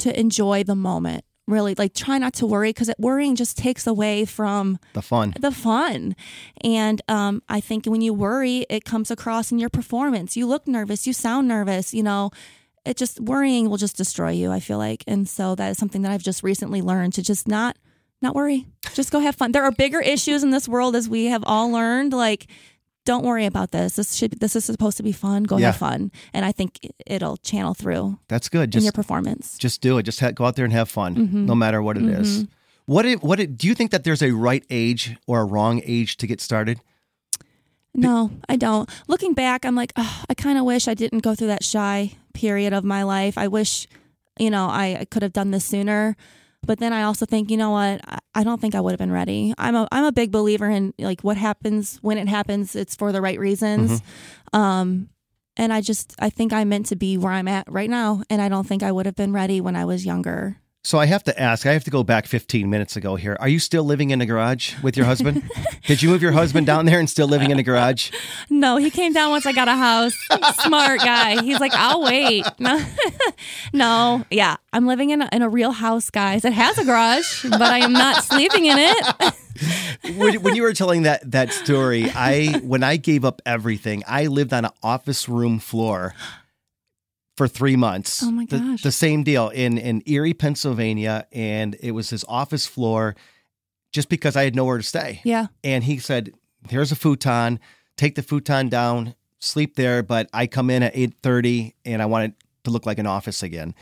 [0.00, 1.24] to enjoy the moment.
[1.48, 5.32] Really, like try not to worry because worrying just takes away from The fun.
[5.40, 6.14] the fun.
[6.62, 10.36] And um, I think when you worry, it comes across in your performance.
[10.36, 11.94] You look nervous, you sound nervous.
[11.94, 12.30] You know,
[12.84, 14.52] it just worrying will just destroy you.
[14.52, 17.48] I feel like, and so that is something that I've just recently learned to just
[17.48, 17.76] not
[18.20, 18.66] not worry.
[18.94, 19.52] Just go have fun.
[19.52, 22.12] There are bigger issues in this world, as we have all learned.
[22.12, 22.46] Like
[23.10, 23.96] don't worry about this.
[23.96, 25.44] This should this is supposed to be fun.
[25.44, 25.66] Go Yeah.
[25.72, 26.00] have fun,
[26.34, 26.70] and I think
[27.06, 28.64] it'll channel through That's good.
[28.68, 29.56] in Just your performance.
[29.58, 30.02] just do it.
[30.04, 31.46] Just ha- go out there and have fun, Mm-hmm.
[31.46, 32.44] no matter what it is.
[32.84, 35.80] What it, what it, do you think that there's a right age or a wrong
[35.84, 36.80] age to get started?
[37.94, 38.88] No, I don't.
[39.08, 42.12] Looking back, I'm like, oh, I kind of wish I didn't go through that shy
[42.34, 43.36] period of my life.
[43.36, 43.86] I wish,
[44.38, 46.16] you know, I, I could have done this sooner.
[46.66, 48.00] But then I also think, you know what?
[48.06, 49.54] I, I don't think I would have been ready.
[49.58, 52.76] I'm a I'm a big believer in like what happens when it happens.
[52.76, 54.02] It's for the right reasons.
[54.52, 55.08] Um,
[55.56, 58.40] and I just I think I'm meant to be where I'm at right now, and
[58.40, 60.58] I don't think I would have been ready when I was younger.
[60.84, 63.36] So I have to ask, I have to go back 15 minutes ago here.
[63.40, 65.42] Are you still living in a garage with your husband?
[65.86, 68.12] Did you move your husband down there and still living in a garage?
[68.48, 70.14] No, he came down once I got a house.
[70.62, 71.42] Smart guy.
[71.42, 72.44] He's like, I'll wait.
[72.60, 72.84] No,
[73.72, 76.44] no, yeah, I'm living in a, in a real house, guys.
[76.44, 79.34] It has a garage, but I am not sleeping in it.
[80.16, 84.26] when, when you were telling that that story, I when I gave up everything, I
[84.26, 86.14] lived on an office room floor
[87.38, 88.22] for three months.
[88.22, 88.82] Oh my The- gosh.
[88.82, 93.14] The, same deal in in Erie, Pennsylvania, and it was his office floor,
[93.92, 95.20] just because I had nowhere to stay.
[95.24, 96.32] Yeah, And he said,
[96.68, 97.60] "Here's a futon.
[97.96, 100.02] Take the futon down, sleep there.
[100.02, 102.32] But I come in at eight thirty, and I want it
[102.64, 103.74] to look like an office again."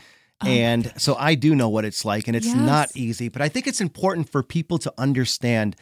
[0.43, 2.65] Oh and so I do know what it's like, and it's Oh Yes.
[2.75, 3.27] not easy.
[3.27, 5.75] But I think it's important for people to understand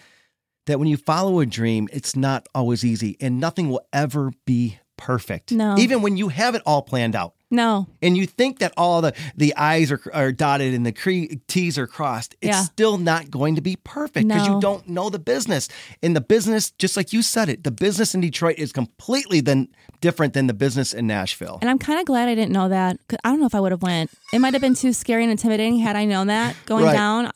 [0.66, 4.80] that when you follow a dream, it's not always easy, and nothing will ever be
[4.98, 5.52] perfect.
[5.52, 5.78] No.
[5.78, 7.34] even when you have it all planned out.
[7.56, 7.88] No.
[8.02, 11.78] and you think that all the the I's are, are dotted and the cre- T's
[11.78, 12.62] are crossed, it's Yeah.
[12.64, 15.68] still not going to be perfect because you don't know the business.
[16.04, 19.70] And the business, just like you said it, the business in Detroit is completely then
[20.02, 21.58] different than the business in Nashville.
[21.62, 22.98] And I'm kind of glad I didn't know that.
[23.08, 24.12] 'cause I don't know if I would have went.
[24.34, 26.94] It might have been too scary and intimidating had I known that going Right.
[26.94, 27.32] down.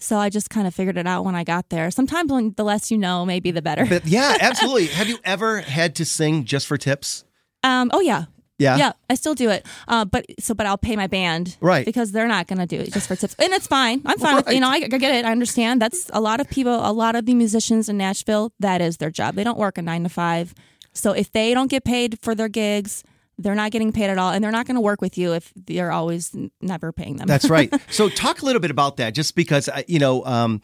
[0.00, 1.90] So I just kind of figured it out when I got there.
[1.90, 3.84] Sometimes when the less you know, maybe the better.
[3.84, 4.86] But yeah, absolutely.
[4.86, 7.24] Have you ever had to sing just for tips?
[7.64, 7.90] Um.
[7.92, 8.26] Oh yeah.
[8.58, 8.76] Yeah.
[8.76, 9.64] Yeah, I still do it.
[9.86, 11.86] Uh, but so, but I'll pay my band, Right.
[11.86, 14.02] Because they're not going to do it just for tips, and it's fine.
[14.04, 14.68] I'm fine with you know.
[14.68, 15.24] I, I get it.
[15.24, 15.80] I understand.
[15.80, 16.74] That's a lot of people.
[16.74, 18.52] A lot of the musicians in Nashville.
[18.58, 19.36] That is their job.
[19.36, 20.54] They don't work a nine to five.
[20.92, 23.04] So if they don't get paid for their gigs,
[23.38, 25.52] they're not getting paid at all, and they're not going to work with you if
[25.68, 27.28] you're always n- never paying them.
[27.28, 27.72] That's right.
[27.90, 30.60] So talk a little bit about that, just because uh, you know um,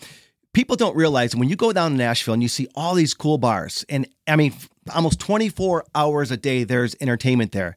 [0.55, 3.37] people don't realize when you go down to Nashville and you see all these cool
[3.37, 4.55] bars, and I mean
[4.95, 7.77] almost 24 hours a day there's entertainment there.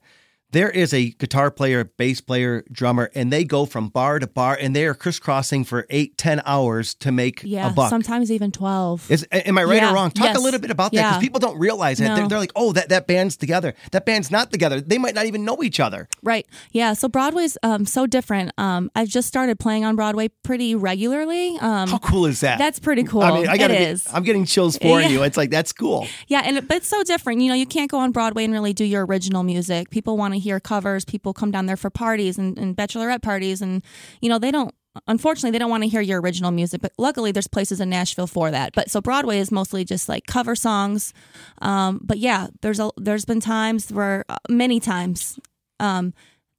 [0.52, 4.58] There is a guitar player, bass player, drummer, and they go from bar to bar,
[4.60, 7.90] and they are crisscrossing for eight, ten hours to make yeah, a buck.
[7.90, 9.10] sometimes even twelve.
[9.12, 10.10] Is, am I right Yeah, or wrong?
[10.12, 11.20] Talk a little bit about that because Yeah.
[11.20, 12.16] people don't realize that.
[12.16, 13.74] They're, they're like, oh, that, that band's together.
[13.92, 14.80] That band's not together.
[14.80, 16.08] They might not even know each other.
[16.24, 16.48] Right.
[16.72, 16.94] Yeah.
[16.94, 18.52] So Broadway's um, so different.
[18.58, 21.58] Um, I've just started playing on Broadway pretty regularly.
[21.60, 22.58] Um, How cool is that?
[22.58, 23.22] That's pretty cool.
[23.22, 24.08] I mean, I gotta It get- is.
[24.14, 25.24] I'm getting chills for you.
[25.24, 26.08] It's like that's cool.
[26.28, 27.42] Yeah, and it- but it's so different.
[27.42, 29.90] You know, you can't go on Broadway and really do your original music.
[29.90, 31.06] People want to hear covers.
[31.06, 33.84] People come down there for parties and, and bachelorette parties, and
[34.22, 34.74] you know they don't.
[35.08, 36.82] Unfortunately, they don't want to hear your original music.
[36.82, 38.74] But luckily, there's places in Nashville for that.
[38.74, 41.14] But so Broadway is mostly just like cover songs.
[41.62, 45.40] Um, but yeah, there's a there's been times where uh, many times.
[45.80, 46.14] Um,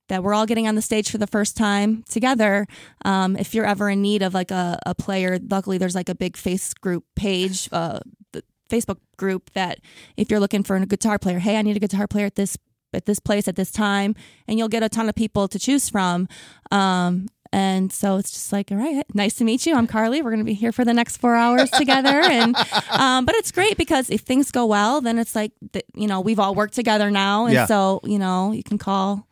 [0.08, 2.66] that we're all getting on the stage for the first time together.
[3.04, 6.14] Um, if you're ever in need of like a, a player, luckily there's like a
[6.14, 8.00] big face group page, uh,
[8.32, 9.78] the Facebook group that
[10.16, 12.56] if you're looking for a guitar player, hey, I need a guitar player at this
[12.92, 14.14] at this place at this time,
[14.46, 16.28] and you'll get a ton of people to choose from.
[16.70, 19.74] Um, and so it's just like, all right, nice to meet you.
[19.74, 20.20] I'm Carly.
[20.20, 22.20] We're going to be here for the next four hours together.
[22.28, 22.54] And,
[22.90, 26.20] um, but it's great because if things go well, then it's like, th- you know,
[26.20, 27.46] we've all worked together now.
[27.46, 27.64] And Yeah.
[27.66, 29.26] so, you know, you can call,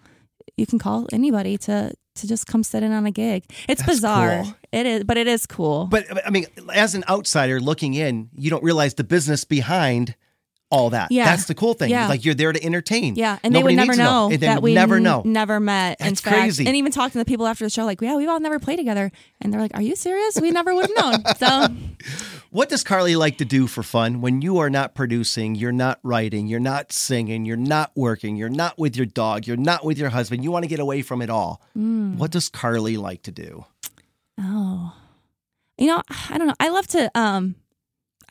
[0.57, 3.45] you can call anybody to, to just come sit in on a gig.
[3.69, 4.45] It's That's bizarre.
[4.45, 4.55] cool.
[4.73, 5.85] It is, but it is cool.
[5.87, 10.15] But I mean, as an outsider looking in, you don't realize the business behind
[10.71, 11.13] all that.
[11.13, 11.25] Yeah.
[11.27, 11.91] That's the cool thing.
[11.91, 12.09] Yeah.
[12.09, 13.15] Like you're there to entertain.
[13.15, 15.23] Yeah, and Nobody they would never know, they that we never n- know.
[15.25, 16.01] never met.
[16.01, 16.67] in That's fact, crazy.
[16.67, 18.77] And even talking to the people after the show, like, yeah, we've all never played
[18.79, 20.41] together, and they're like, "Are you serious?
[20.41, 21.69] We never would have known." So
[22.51, 25.99] What does Carly like to do for fun when you are not producing, you're not
[26.03, 29.99] writing, you're not singing, you're not working, you're not with your dog, you're not with
[29.99, 31.61] your husband, you want to get away from it all?
[31.77, 32.17] Mm.
[32.17, 33.67] What does Carly like to do?
[34.41, 34.95] Oh,
[35.77, 36.55] you know, I don't know.
[36.59, 37.57] I love to, um,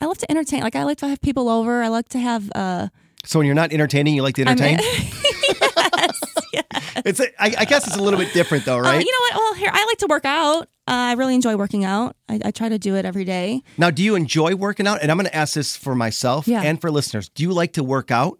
[0.00, 0.60] I love to entertain.
[0.62, 1.82] Like, I like to have people over.
[1.82, 2.88] I like to have, uh,
[3.24, 4.78] So when you're not entertaining, you like to entertain?
[4.78, 6.20] yes,
[6.52, 6.64] yes.
[7.04, 9.04] it's a, I, I guess it's a little bit different though, Oh, right?
[9.04, 9.34] you know what?
[9.36, 10.62] Well, here I like to work out.
[10.88, 12.14] Uh, I really enjoy working out.
[12.28, 13.62] I, I try to do it every day.
[13.78, 15.00] Now, do you enjoy working out?
[15.02, 16.62] And I'm going to ask this for myself Yeah.
[16.62, 17.28] and for listeners.
[17.30, 18.38] Do you like to work out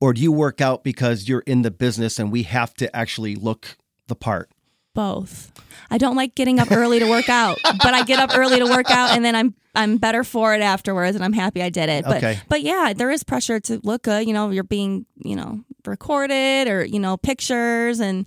[0.00, 3.34] or do you work out because you're in the business and we have to actually
[3.36, 3.76] look
[4.08, 4.50] the part?
[4.94, 5.50] Both.
[5.90, 8.64] I don't like getting up early to work out, but I get up early to
[8.66, 11.88] work out, and then I'm I'm better for it afterwards, and I'm happy I did
[11.88, 12.04] it.
[12.04, 12.38] But Okay.
[12.48, 14.26] but yeah, there is pressure to look good.
[14.26, 18.24] You know, you're being you know recorded or you know pictures, and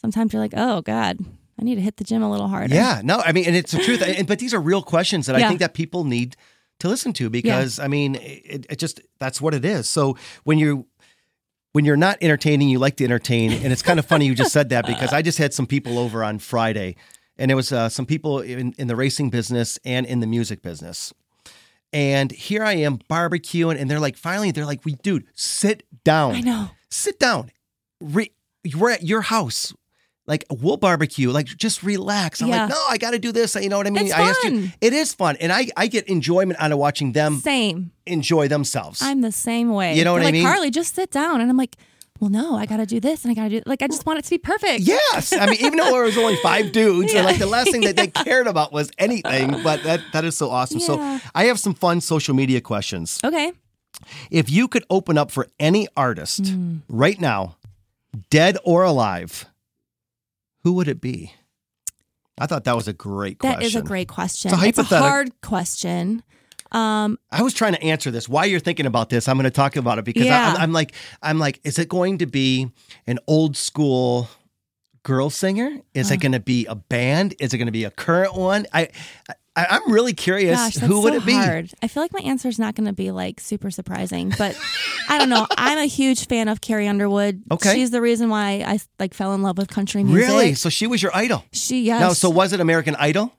[0.00, 1.18] sometimes you're like, oh god,
[1.60, 2.74] I need to hit the gym a little harder.
[2.74, 4.02] Yeah, no, I mean, and it's the truth.
[4.02, 6.36] And, but these are real questions that I think that people need
[6.80, 9.88] to listen to because I mean, it, it just that's what it is.
[9.88, 10.86] So when you
[11.76, 14.50] when you're not entertaining, you like to entertain, and it's kind of funny you just
[14.50, 16.96] said that because I just had some people over on Friday,
[17.36, 20.62] and it was uh, some people in, in the racing business and in the music
[20.62, 21.12] business.
[21.92, 26.36] And here I am barbecuing, and they're like, finally, they're like, "We, dude, sit down.
[26.36, 26.70] I know.
[26.88, 27.52] sit down.
[28.00, 28.32] Re-
[28.74, 29.74] we're at your house.
[30.26, 31.30] Like we'll barbecue.
[31.30, 32.40] Like just relax.
[32.42, 32.62] I'm Yeah.
[32.62, 33.54] like, no, I got to do this.
[33.54, 34.06] You know what I mean?
[34.06, 34.50] It's I asked you.
[34.50, 34.72] fun.
[34.80, 37.92] It is fun, and I I get enjoyment out of watching them Same.
[38.06, 39.00] enjoy themselves.
[39.02, 39.96] I'm the same way.
[39.96, 40.44] You know what They're I like, mean?
[40.46, 41.76] Carly, just sit down, and I'm like,
[42.18, 44.04] well, no, I got to do this, and I got to do like I just
[44.06, 44.80] want it to be perfect.
[44.80, 47.18] yes, I mean, even though there was only five dudes, Yeah.
[47.20, 49.62] and like the last thing that they cared about was anything.
[49.62, 50.80] But that that is so awesome.
[50.80, 50.86] Yeah.
[50.86, 53.20] So I have some fun social media questions.
[53.22, 53.52] Okay.
[54.30, 56.78] If you could open up for any artist Hmm.
[56.88, 57.56] right now,
[58.30, 59.46] dead or alive,
[60.66, 61.32] who would it be?
[62.40, 63.66] I thought that was a great That question.
[63.66, 64.52] is a great question.
[64.52, 66.24] It's a It's a hard question.
[66.72, 68.28] Um, I was trying to answer this.
[68.28, 69.28] Why you're thinking about this?
[69.28, 70.50] I'm going to talk about it because I, Yeah.
[70.50, 72.72] am I'm like, I'm like, is it going to be
[73.06, 74.28] an old school
[75.04, 75.70] girl singer?
[75.94, 77.36] Is it going to be a band?
[77.38, 78.66] Is it going to be a current one?
[78.74, 78.88] I,
[79.56, 80.56] I I'm really curious.
[80.56, 81.32] gosh, who would so it be?
[81.32, 81.72] hard.
[81.82, 84.56] I feel like my answer is not going to be like super surprising, but
[85.08, 85.46] I don't know.
[85.56, 87.42] I'm a huge fan of Carrie Underwood.
[87.50, 87.74] Okay.
[87.74, 90.28] she's the reason why I like fell in love with country music.
[90.28, 90.54] Really?
[90.54, 91.44] So she was your idol.
[91.52, 92.00] She yes.
[92.00, 93.32] Now, so was it American Idol?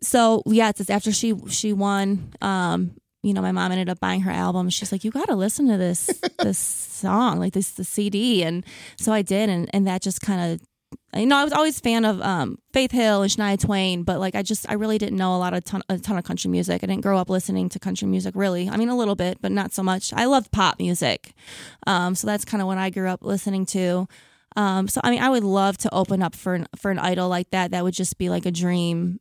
[0.00, 2.32] So yeah, it's, it's after she she won.
[2.40, 2.92] Um,
[3.24, 4.68] you know, my mom ended up buying her album.
[4.68, 6.06] She's like, "You got to listen to this
[6.38, 8.64] this song, like this the CD." And
[8.96, 10.66] so I did, and and that just kind of.
[11.14, 14.20] You know, I was always a fan of um, Faith Hill and Shania Twain, but
[14.20, 16.50] like I just I really didn't know a lot of ton, a ton of country
[16.50, 16.82] music.
[16.82, 18.68] I didn't grow up listening to country music really.
[18.68, 20.12] I mean, a little bit, but not so much.
[20.12, 21.32] I loved pop music,
[21.86, 24.08] um, so that's kind of what I grew up listening to.
[24.56, 27.28] Um, so I mean, I would love to open up for an, for an idol
[27.28, 27.72] like that.
[27.72, 29.20] That would just be like a dream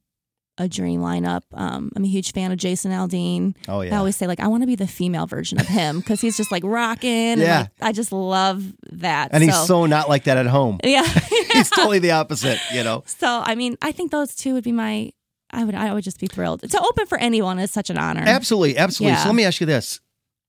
[0.59, 1.41] a dream lineup.
[1.53, 3.55] Um, I'm a huge fan of Jason Aldean.
[3.67, 3.95] Oh, yeah.
[3.95, 6.37] I always say like I want to be the female version of him because he's
[6.37, 7.09] just like rocking.
[7.09, 7.59] And, Yeah.
[7.59, 9.29] like, I just love that.
[9.31, 10.79] And he's so not like that at home.
[10.83, 11.03] yeah.
[11.53, 13.03] He's totally the opposite, you know?
[13.05, 15.11] so I mean, I think those two would be my.
[15.51, 18.23] I would I would just be thrilled to open for anyone is such an honor.
[18.25, 19.13] Absolutely, absolutely.
[19.13, 19.23] Yeah.
[19.23, 19.99] So let me ask you this.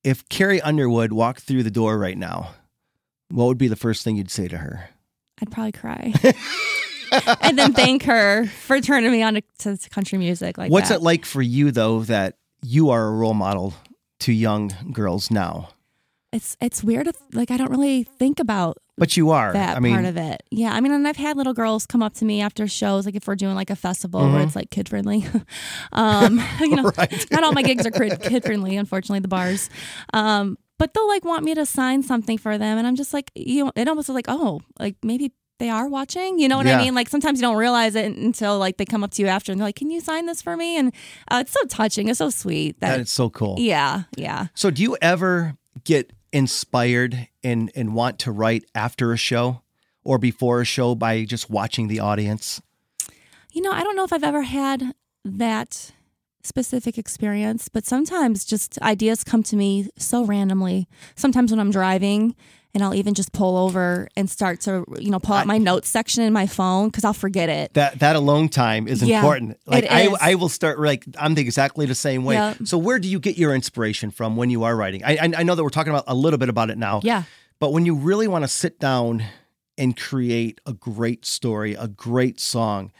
[0.02, 2.50] If Carrie Underwood walked through the door right now,
[3.30, 4.88] what would be the first thing you'd say to her?
[5.42, 6.12] I'd probably cry.
[7.42, 9.42] and then thank her for turning me on to,
[9.76, 10.96] to, country music like What's that.
[10.96, 13.74] it like for you though that you are a role model
[14.20, 15.70] to young girls now?
[16.32, 17.06] It's it's weird.
[17.06, 19.52] If, like I don't really think about But you are.
[19.52, 20.42] that I mean, part of it.
[20.50, 23.14] Yeah, I mean, and I've had little girls come up to me after shows, like
[23.14, 25.24] if we're doing like a festival where it's like kid friendly.
[25.92, 27.00] um, you know, Mm-hmm.
[27.00, 27.26] Right.
[27.30, 29.70] not all my gigs are kid friendly, unfortunately, the bars.
[30.12, 33.30] Um, but they'll like want me to sign something for them, and I'm just like,
[33.36, 36.38] you know, it almost is like, oh, like maybe they are watching.
[36.38, 36.78] You know what Yeah.
[36.78, 36.94] I mean?
[36.94, 39.60] Like sometimes you don't realize it until like they come up to you after and
[39.60, 40.92] they're like, "Can you sign this for me?" And
[41.30, 42.08] uh, it's so touching.
[42.08, 42.80] It's so sweet.
[42.80, 43.56] That, that is so cool.
[43.58, 44.48] yeah, yeah.
[44.54, 49.62] So do you ever get inspired and and want to write after a show
[50.02, 52.60] or before a show by just watching the audience?
[53.52, 54.94] You know, I don't know if I've ever had
[55.24, 55.92] that
[56.42, 60.88] specific experience, but sometimes just ideas come to me so randomly.
[61.16, 62.34] Sometimes when I'm driving
[62.74, 65.88] and I'll even just pull over and start to, you know, pull out my notes
[65.88, 67.74] section in my phone because I'll forget it.
[67.74, 69.58] That that alone time is Yeah, important.
[69.66, 70.14] Like it I.
[70.20, 72.34] I will start like I'm the exactly the same way.
[72.34, 72.54] Yeah.
[72.64, 75.04] So where do you get your inspiration from when you are writing?
[75.04, 77.00] I I, I know that we're talking about a little bit about it now.
[77.04, 77.22] Yeah.
[77.60, 79.22] But when you really want to sit down
[79.78, 82.92] and create a great story, a great song,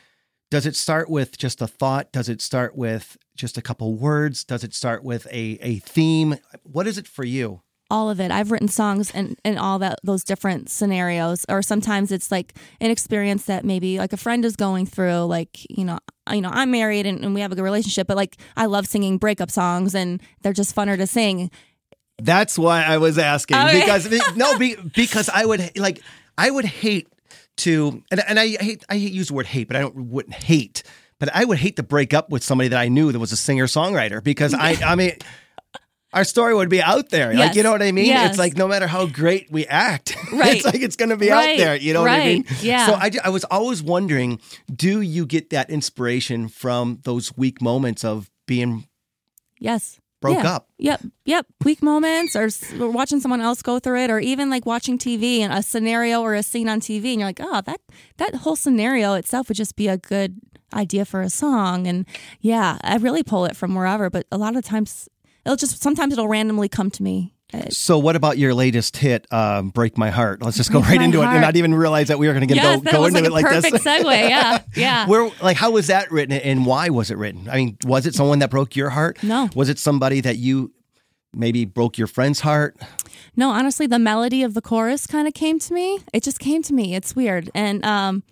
[0.50, 2.12] does it start with just a thought?
[2.12, 4.44] Does it start with just a couple words?
[4.44, 6.36] Does it start with a a theme?
[6.62, 7.62] What is it for you?
[7.90, 8.30] All of it.
[8.30, 11.44] I've written songs and and all that those different scenarios.
[11.48, 15.24] Or sometimes it's like an experience that maybe like a friend is going through.
[15.24, 15.98] Like you know,
[16.30, 18.86] you know, I'm married and, and we have a good relationship, but like I love
[18.86, 21.50] singing breakup songs and they're just funner to sing.
[22.22, 23.80] That's why I was asking oh, Okay.
[23.80, 26.00] because no, be, because I would like
[26.38, 27.08] I would hate
[27.56, 30.82] to and, and I hate I use the word hate, but I don't wouldn't hate,
[31.18, 33.36] but I would hate to break up with somebody that I knew that was a
[33.36, 35.12] singer songwriter because I I mean.
[36.14, 37.34] Our story would be out there.
[37.34, 38.06] Like, you know what I mean?
[38.06, 38.30] Yes.
[38.30, 40.56] It's like no matter how great we act, Right.
[40.56, 41.54] it's like it's going to be Right.
[41.54, 41.76] out there.
[41.76, 42.44] You know what I mean?
[42.62, 42.86] Yeah.
[42.86, 44.38] So I, I was always wondering
[44.74, 48.86] do you get that inspiration from those weak moments of being
[49.58, 50.00] Yes.
[50.20, 50.54] broke Yeah.
[50.54, 50.68] up?
[50.78, 51.02] Yep.
[51.26, 51.46] Yep.
[51.64, 52.48] Weak moments or,
[52.80, 56.20] or watching someone else go through it or even like watching TV and a scenario
[56.22, 57.80] or a scene on TV and you're like, oh, that,
[58.18, 60.38] that whole scenario itself would just be a good
[60.72, 61.86] idea for a song.
[61.86, 62.06] And
[62.40, 65.08] yeah, I really pull it from wherever, but a lot of times
[65.44, 67.32] it'll just, sometimes it'll randomly come to me.
[67.52, 70.42] Uh, So, what about your latest hit, um, "Break My Heart"?
[70.42, 71.40] Let's just go Break right into it and Heart.
[71.42, 73.34] not even realize that we were going to Yes, go go into like it a
[73.34, 73.84] like perfect this.
[73.84, 74.28] segue.
[74.28, 74.58] Yeah.
[74.76, 75.06] Yeah.
[75.06, 77.48] Where, like, how was that written, and why was it written?
[77.48, 79.22] I mean, was it someone that broke your heart?
[79.22, 79.48] No.
[79.54, 80.72] Was it somebody that you
[81.32, 82.76] maybe broke your friend's heart?
[83.36, 85.98] No, honestly, the melody of the chorus kind of came to me.
[86.12, 86.94] It just came to me.
[86.94, 88.22] It's weird, and um,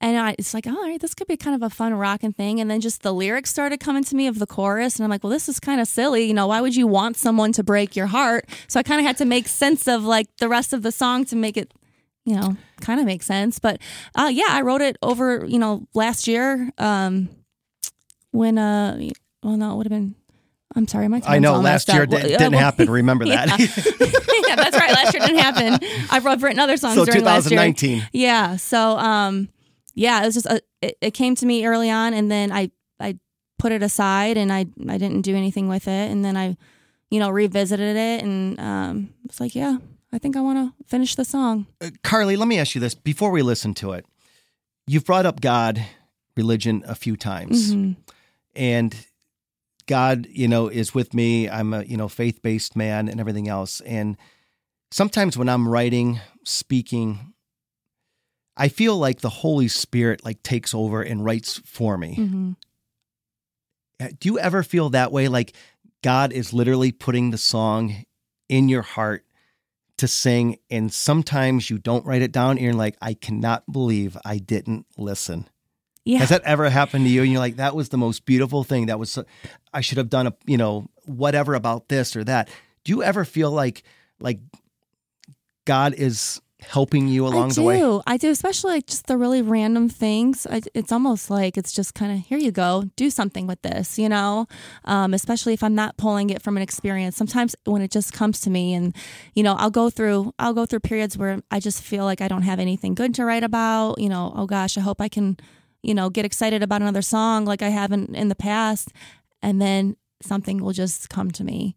[0.00, 2.32] and I, it's like, oh, all right, this could be kind of a fun rocking
[2.32, 2.60] thing.
[2.60, 5.24] And then just the lyrics started coming to me of the chorus, and I'm like,
[5.24, 6.24] well, this is kind of silly.
[6.24, 8.48] You know, why would you want someone to break your heart?
[8.68, 11.24] So I kind of had to make sense of like the rest of the song
[11.26, 11.72] to make it,
[12.24, 13.58] you know, kind of make sense.
[13.58, 13.80] But
[14.14, 16.70] uh, yeah, I wrote it over, you know, last year.
[16.76, 17.30] Um,
[18.32, 18.98] when uh,
[19.42, 20.14] well, no, it would have been.
[20.74, 22.10] I'm sorry, my I know last year up.
[22.10, 22.90] didn't well, happen.
[22.90, 23.48] Remember that?
[24.46, 24.90] yeah, that's right.
[24.90, 25.78] Last year didn't happen.
[26.10, 27.58] I've written other songs so during last year.
[27.60, 28.06] 2019.
[28.12, 28.56] Yeah.
[28.56, 29.48] So, um,
[29.96, 32.70] yeah, it was just a, it, it came to me early on, and then I
[33.00, 33.18] I
[33.58, 36.56] put it aside, and I I didn't do anything with it, and then I,
[37.10, 39.78] you know, revisited it, and um, it's like, yeah,
[40.12, 41.66] I think I want to finish the song.
[42.04, 44.06] Carly, let me ask you this before we listen to it.
[44.86, 45.84] You've brought up God,
[46.36, 47.96] religion a few times, Mhm.
[48.54, 48.94] and
[49.86, 51.48] God, you know, is with me.
[51.48, 53.80] I'm a, you know, faith-based man and everything else.
[53.82, 54.16] And
[54.90, 57.32] sometimes when I'm writing, speaking,
[58.56, 62.16] I feel like the Holy Spirit like takes over and writes for me.
[62.16, 62.56] Mhm.
[64.18, 65.54] Do you ever feel that way like
[66.02, 68.04] God is literally putting the song
[68.48, 69.24] in your heart
[69.98, 74.16] to sing, and sometimes you don't write it down, and you're like, I cannot believe
[74.26, 75.48] I didn't listen.
[76.04, 76.18] Yeah.
[76.18, 77.22] Has that ever happened to you?
[77.22, 78.86] And you're like, that was the most beautiful thing.
[78.86, 79.24] That was, so,
[79.72, 82.50] I should have done a, you know, whatever about this or that.
[82.84, 83.84] Do you ever feel like,
[84.20, 84.38] like
[85.64, 87.76] God is helping you along the way?
[87.76, 88.02] I do.
[88.06, 90.46] I do, especially like just the really random things.
[90.46, 93.98] I, it's almost like it's just kind of here you go, do something with this,
[93.98, 94.46] you know.
[94.84, 97.16] Um, especially if I'm not pulling it from an experience.
[97.16, 98.94] Sometimes when it just comes to me, and
[99.34, 102.28] you know, I'll go through I'll go through periods where I just feel like I
[102.28, 104.00] don't have anything good to write about.
[104.00, 105.36] You know, oh gosh, I hope I can,
[105.82, 108.92] you know, get excited about another song like I haven't in the past,
[109.42, 111.76] and then something will just come to me.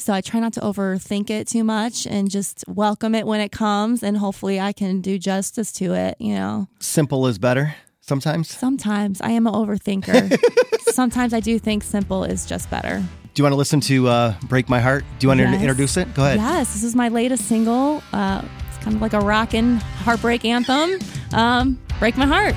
[0.00, 3.52] So I try not to overthink it too much and just welcome it when it
[3.52, 6.68] comes and hopefully I can do justice to it, you know.
[6.78, 8.48] Simple is better sometimes.
[8.48, 10.38] Sometimes I am an overthinker.
[10.80, 12.98] Sometimes I do think simple is just better.
[12.98, 15.04] Do you want to listen to uh, Break My Heart?
[15.18, 16.12] Do you want to introduce it?
[16.14, 16.38] Go ahead.
[16.38, 18.02] Yes, this is my latest single.
[18.12, 20.98] Uh, it's kind of like a rockin' heartbreak anthem.
[21.32, 22.54] Um, Break My Heart.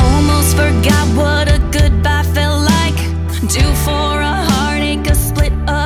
[0.00, 2.96] Almost forgot what a goodbye felt like.
[3.48, 4.37] Due for a heartache, a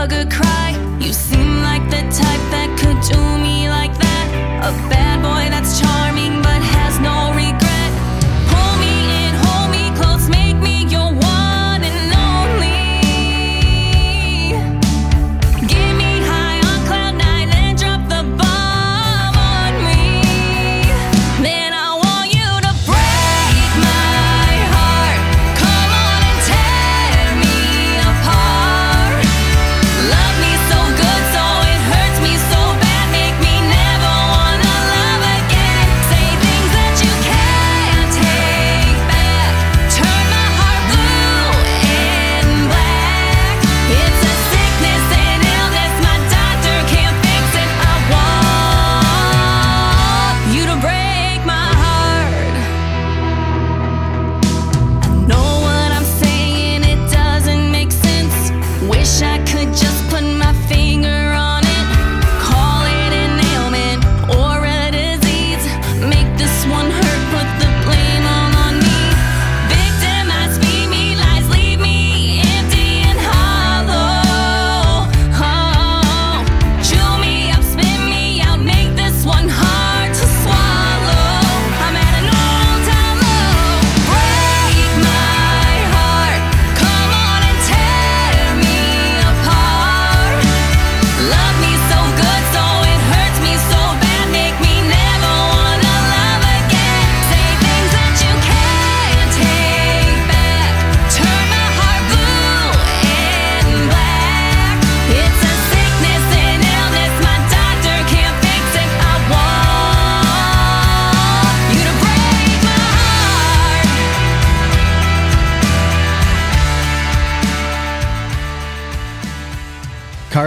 [0.06, 0.70] good cry.
[1.00, 4.26] You seem like the type that could do me like that.
[4.68, 6.41] A bad boy that's charming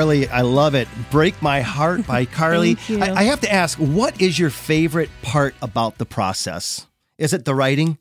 [0.06, 0.88] Carly, I love it.
[1.10, 2.78] Break My Heart by Carly.
[2.90, 6.86] I, I have to ask, what is your favorite part about the process?
[7.18, 7.98] Is it the writing?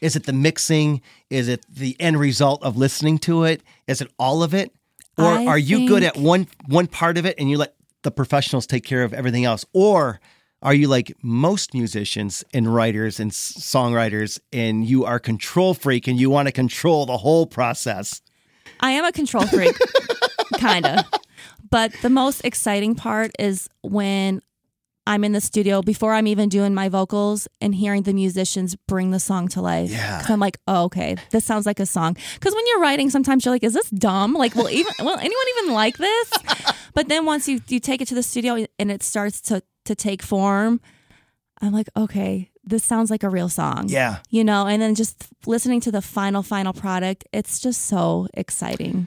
[0.00, 1.02] Is it the mixing?
[1.30, 3.60] Is it the end result of listening to it?
[3.88, 4.70] Is it all of it?
[5.16, 8.12] Or I are you good at one one part of it and you let the
[8.12, 9.66] professionals take care of everything else?
[9.72, 10.20] Or
[10.62, 16.20] are you like most musicians and writers and songwriters and you are control freak and
[16.20, 18.22] you want to control the whole process?
[18.78, 19.76] I am a control freak,
[20.60, 21.04] kind of.
[21.70, 24.40] But the most exciting part is when
[25.08, 29.10] I'm in the studio before I'm even doing my vocals and hearing the musicians bring
[29.10, 29.90] the song to life.
[29.90, 30.22] Yeah.
[30.28, 32.14] I'm like, oh, okay, this sounds like a song.
[32.34, 34.34] Because when you're writing, sometimes you're like, is this dumb?
[34.34, 36.32] Like, will even will anyone even like this?
[36.94, 39.94] But then once you you take it to the studio and it starts to to
[39.94, 40.80] take form,
[41.60, 43.84] I'm like, okay, this sounds like a real song.
[43.88, 44.18] Yeah.
[44.30, 49.06] You know, and then just listening to the final final product, it's just so exciting.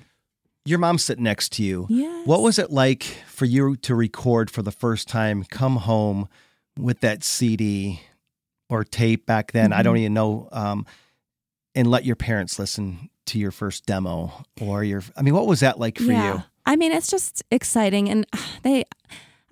[0.66, 1.88] Your mom's sitting next to you.
[1.90, 2.28] Yes.
[2.28, 6.28] What was it like for you to record for the first time, come home
[6.78, 8.02] with that CD
[8.70, 9.74] or tape back then?
[9.74, 10.02] I don't Mm-hmm.
[10.02, 10.50] even know.
[10.52, 10.86] Um,
[11.74, 14.32] and let your parents listen to your first demo
[14.62, 16.44] or your, I mean, what was that like for you?
[16.66, 18.28] I mean, it's just exciting, and
[18.64, 18.84] they,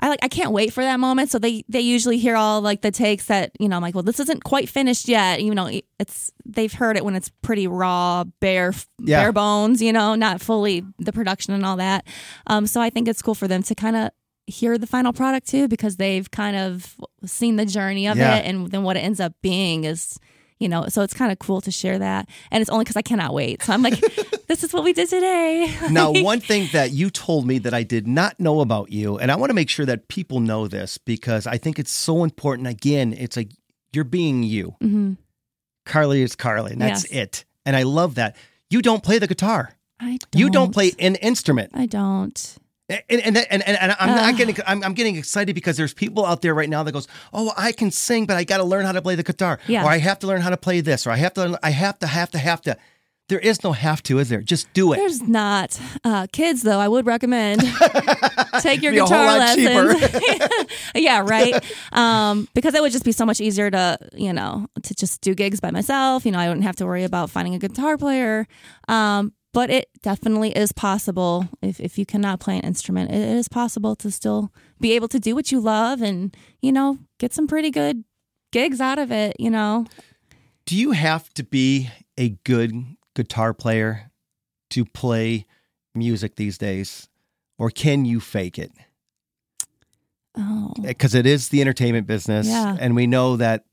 [0.01, 1.29] I like, I can't wait for that moment.
[1.29, 3.75] So they, they usually hear all like the takes that you know.
[3.75, 5.41] I'm like, well, this isn't quite finished yet.
[5.43, 5.69] You know,
[5.99, 9.21] it's they've heard it when it's pretty raw, bare, Yeah.
[9.23, 9.81] bare bones.
[9.81, 12.07] You know, not fully the production and all that.
[12.47, 14.09] Um, so I think it's cool for them to kind of
[14.47, 16.95] hear the final product too, because they've kind of
[17.25, 18.37] seen the journey of Yeah.
[18.37, 20.17] it, and then what it ends up being is.
[20.59, 23.01] You know, so it's kind of cool to share that, and it's only because I
[23.01, 23.63] cannot wait.
[23.63, 23.99] So I'm like,
[24.47, 25.73] this is what we did today.
[25.89, 29.31] Now, one thing that you told me that I did not know about you, and
[29.31, 32.67] I want to make sure that people know this because I think it's so important.
[32.67, 33.51] Again, it's like
[33.93, 34.75] you're being you.
[34.83, 35.13] Mm-hmm.
[35.85, 37.23] Carly is Carly, and that's Yes.
[37.23, 37.45] it.
[37.65, 38.35] And I love that.
[38.69, 39.73] You don't play the guitar.
[39.99, 40.35] I don't.
[40.35, 41.71] You don't play an instrument.
[41.73, 42.57] I don't.
[42.89, 44.15] And and and, and, and I'm Ugh.
[44.15, 47.07] not getting I'm, I'm getting excited because there's people out there right now that goes,
[47.31, 49.83] "Oh, I can sing, but I got to learn how to play the guitar." Yeah.
[49.83, 51.99] Or I have to learn how to play this, or I have to I have
[51.99, 52.77] to have to have to.
[53.27, 54.41] There is no have to, is there?
[54.41, 54.95] Just do it.
[54.95, 55.79] There's not.
[56.03, 57.61] Uh, kids, though, I would recommend
[58.61, 60.65] take your Be a whole guitar lessons.
[60.95, 61.63] yeah, right.
[61.91, 65.35] Um, because it would just be so much easier to, you know, to just do
[65.35, 66.25] gigs by myself.
[66.25, 68.47] You know, I wouldn't have to worry about finding a guitar player.
[68.87, 73.47] Um, but it definitely is possible if, if you cannot play an instrument, it is
[73.47, 77.47] possible to still be able to do what you love and, you know, get some
[77.47, 78.03] pretty good
[78.51, 79.85] gigs out of it, you know.
[80.65, 82.73] Do you have to be a good
[83.15, 84.11] guitar player
[84.71, 85.45] to play
[85.95, 87.07] music these days?
[87.57, 88.71] Or can you fake it?
[90.37, 92.47] Oh, Because it is the entertainment business.
[92.47, 92.77] Yeah.
[92.79, 93.65] And we know that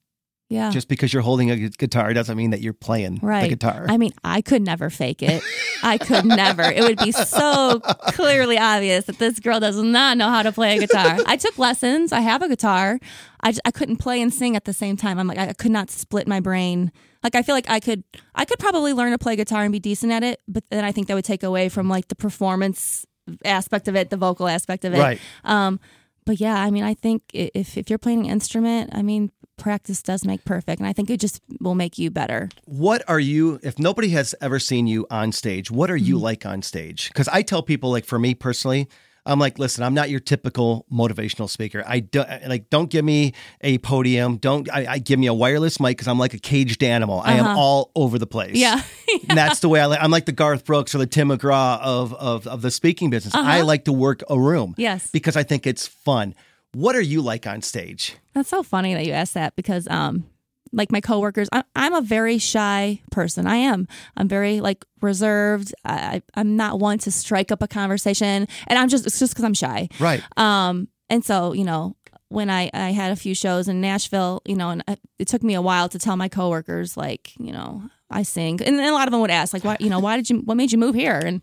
[0.49, 0.71] yeah.
[0.71, 3.43] just because you're holding a guitar doesn't mean that you're playing right.
[3.43, 3.87] the guitar.
[3.89, 5.43] I mean, I could never fake it.
[5.83, 6.63] I could never.
[6.63, 10.77] It would be so clearly obvious that this girl does not know how to play
[10.77, 11.19] a guitar.
[11.27, 12.13] I took lessons.
[12.13, 12.99] I have a guitar.
[13.41, 15.19] I, just, I couldn't play and sing at the same time.
[15.19, 16.93] I'm like, I could not split my brain.
[17.25, 19.81] Like, I feel like I could, I could probably learn to play guitar and be
[19.81, 23.05] decent at it, but then I think that would take away from like the performance
[23.45, 24.99] aspect of it, the vocal aspect of it.
[24.99, 25.21] Right.
[25.45, 25.81] Um,
[26.27, 30.03] but yeah, I mean, I think if if you're playing an instrument, I mean, practice
[30.03, 32.49] does make perfect, and I think it just will make you better.
[32.65, 36.05] what are you if nobody has ever seen you on stage what are Mm-hmm.
[36.07, 38.87] you like on stage because i tell people like for me personally
[39.25, 43.33] i'm like listen i'm not your typical motivational speaker i don't like don't give me
[43.63, 46.83] a podium don't i, I give me a wireless mic because i'm like a caged
[46.83, 48.83] animal i am all over the place Uh-huh.
[49.09, 49.19] Yeah.
[49.29, 51.81] and that's the way i like i'm like the garth brooks or the tim mcgraw
[51.81, 54.83] of of, of the speaking business i like to work a room Uh-huh.
[54.83, 55.11] Yes.
[55.11, 56.35] because i think it's fun
[56.77, 60.27] what are you like on stage That's so funny that you asked that because, um,
[60.73, 63.47] like my coworkers, I, I'm a very shy person.
[63.47, 63.89] I am.
[64.15, 65.75] I'm very like reserved.
[65.87, 69.45] I, I'm not one to strike up a conversation, and I'm just it's just because
[69.45, 69.89] I'm shy.
[69.99, 71.97] right Um, and so you know,
[72.29, 75.43] when I I had a few shows in Nashville, you know, and I, it took
[75.43, 78.93] me a while to tell my coworkers like, you know, I sing, and then a
[78.93, 80.79] lot of them would ask like, why, you know, why did you, what made you
[80.79, 81.23] move here?
[81.25, 81.43] And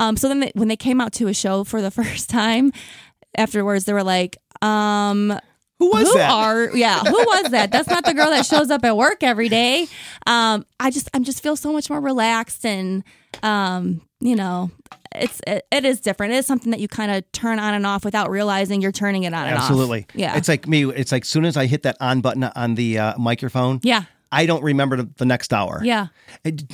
[0.00, 2.72] um, so then they, when they came out to a show for the first time,
[3.36, 5.38] afterwards they were like, um.
[5.78, 8.70] who was who that are yeah who was that that's not the girl that shows
[8.70, 9.86] up at work every day
[10.26, 13.02] um i just i'm just feel so much more relaxed and
[13.42, 14.70] um you know
[15.16, 17.86] it's it, it is different it is something that you kind of turn on and
[17.86, 20.06] off without realizing you're turning it on and off Absolutely.
[20.14, 20.84] yeah It's like me.
[20.90, 24.46] It's like soon as I hit that on button on the uh, microphone, yeah I
[24.46, 25.80] don't remember the, next hour.
[25.84, 26.08] yeah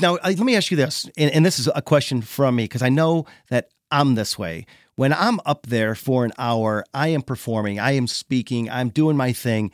[0.01, 2.65] Now, uh, let me ask you this, and, and this is a question from me
[2.65, 4.65] because I know that I'm this way.
[5.01, 9.17] When I'm up there for an hour, I am performing, I am speaking, I'm doing
[9.17, 9.71] my thing,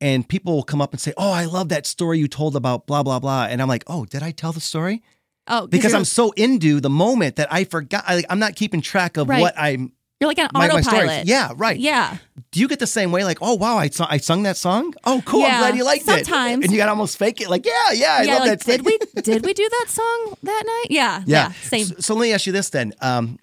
[0.00, 2.84] and people will come up and say, "Oh, I love that story you told about
[2.88, 5.04] blah blah blah," and I'm like, "Oh, did I tell the story?"
[5.46, 8.02] oh Because I'm so into the moment that I forgot.
[8.08, 9.40] I, I'm not keeping track of Right.
[9.40, 9.92] what I'm.
[10.20, 11.78] you're like an My, my autopilot Yeah, right.
[11.78, 12.16] yeah
[12.50, 13.22] Do you get the same way?
[13.22, 14.94] Like, oh wow, I I sung that song.
[15.04, 15.44] Oh, cool.
[15.44, 16.26] I'm glad you liked it.
[16.26, 16.64] sometimes.
[16.64, 17.48] and you got to almost fake it.
[17.48, 18.66] Like, yeah, yeah, I yeah love like that.
[18.66, 22.22] did we did we do that song that night yeah yeah, same So, so let
[22.22, 23.38] me ask you this then, um,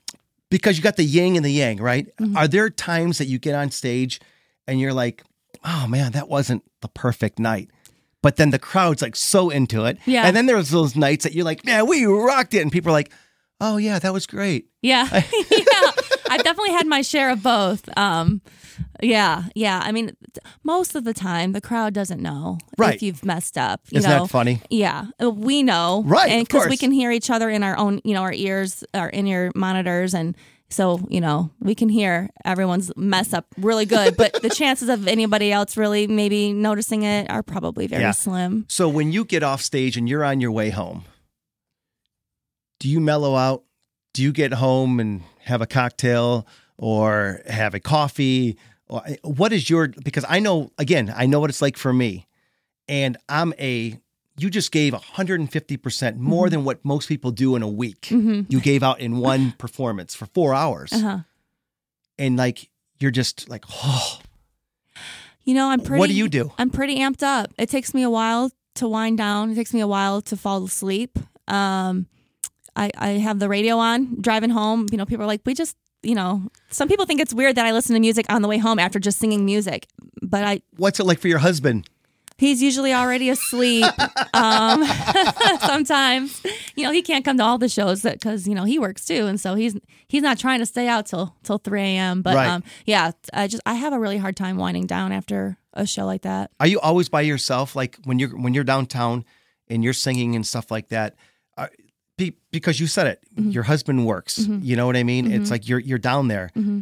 [0.53, 2.15] because you got the yin and the yang, right?
[2.17, 2.37] Mm-hmm.
[2.37, 4.21] Are there times that you get on stage
[4.67, 5.23] and you're like,
[5.65, 7.71] oh man, that wasn't the perfect night.
[8.21, 9.97] But then the crowd's like so into it.
[10.05, 10.27] Yeah.
[10.27, 12.61] And then there's those nights that you're like, man, we rocked it.
[12.61, 13.11] And people are like,
[13.59, 14.67] oh yeah, that was great.
[14.83, 15.07] Yeah.
[15.49, 15.91] yeah.
[16.29, 17.89] I've definitely had my share of both.
[17.97, 18.43] Um,
[19.03, 19.43] yeah.
[19.55, 19.81] Yeah.
[19.83, 20.15] I mean,
[20.63, 22.95] most of the time, the crowd doesn't know Right.
[22.95, 23.81] if you've messed up.
[23.91, 24.23] You Isn't know?
[24.23, 24.61] that funny?
[24.69, 25.07] Yeah.
[25.21, 26.03] Uh, We know.
[26.05, 29.09] Right, because we can hear each other in our own, you know, our ears, our
[29.09, 30.13] in ear monitors.
[30.13, 30.35] And
[30.69, 34.17] so, you know, we can hear everyone's mess up really good.
[34.17, 38.11] But the chances of anybody else really maybe noticing it are probably very Yeah.
[38.11, 38.65] slim.
[38.69, 41.03] So when you get off stage and you're on your way home,
[42.79, 43.63] do you mellow out?
[44.13, 46.45] Do you get home and have a cocktail
[46.77, 48.57] or have a coffee?
[49.23, 52.27] What is your because I know again, I know what it's like for me.
[52.87, 53.99] And I'm a
[54.37, 58.09] you just gave 150% more than what most people do in a week.
[58.09, 60.91] You gave out in one performance for 4 hours.
[60.91, 61.19] Uh-huh.
[62.17, 62.69] And like
[62.99, 64.19] you're just like, "Oh,
[65.45, 65.99] You know, I'm pretty.
[65.99, 66.51] What do you do?
[66.57, 67.51] I'm pretty amped up.
[67.57, 69.51] It takes me a while to wind down.
[69.51, 71.19] It takes me a while to fall asleep.
[71.47, 72.07] Um,
[72.75, 74.87] I I have the radio on driving home.
[74.91, 77.65] You know, people are like, we just, you know, some people think it's weird that
[77.65, 79.87] I listen to music on the way home after just singing music,
[80.21, 81.89] but I what's it like for your husband?
[82.37, 83.85] He's usually already asleep.
[84.33, 84.83] um,
[85.59, 86.41] sometimes,
[86.75, 89.27] you know, he can't come to all the shows because you know he works too,
[89.27, 89.77] and so he's
[90.07, 92.21] he's not trying to stay out till till three a.m.
[92.21, 92.49] But Right.
[92.49, 96.05] um, yeah, I just I have a really hard time winding down after a show
[96.05, 96.51] like that.
[96.59, 97.75] Are you always by yourself?
[97.75, 99.25] Like when you're when you're downtown
[99.67, 101.15] and you're singing and stuff like that?
[101.57, 101.69] Are,
[102.17, 103.49] be, because you said it, Mm-hmm.
[103.51, 104.37] your husband works.
[104.39, 105.31] You know what I mean?
[105.31, 106.51] It's like you're you're down there.
[106.55, 106.81] Mm-hmm.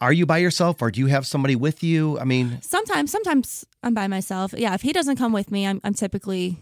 [0.00, 2.18] Are you by yourself, or do you have somebody with you?
[2.18, 4.52] I mean, Sometimes, sometimes I'm by myself.
[4.56, 6.58] Yeah, if he doesn't come with me, I'm I'm typically,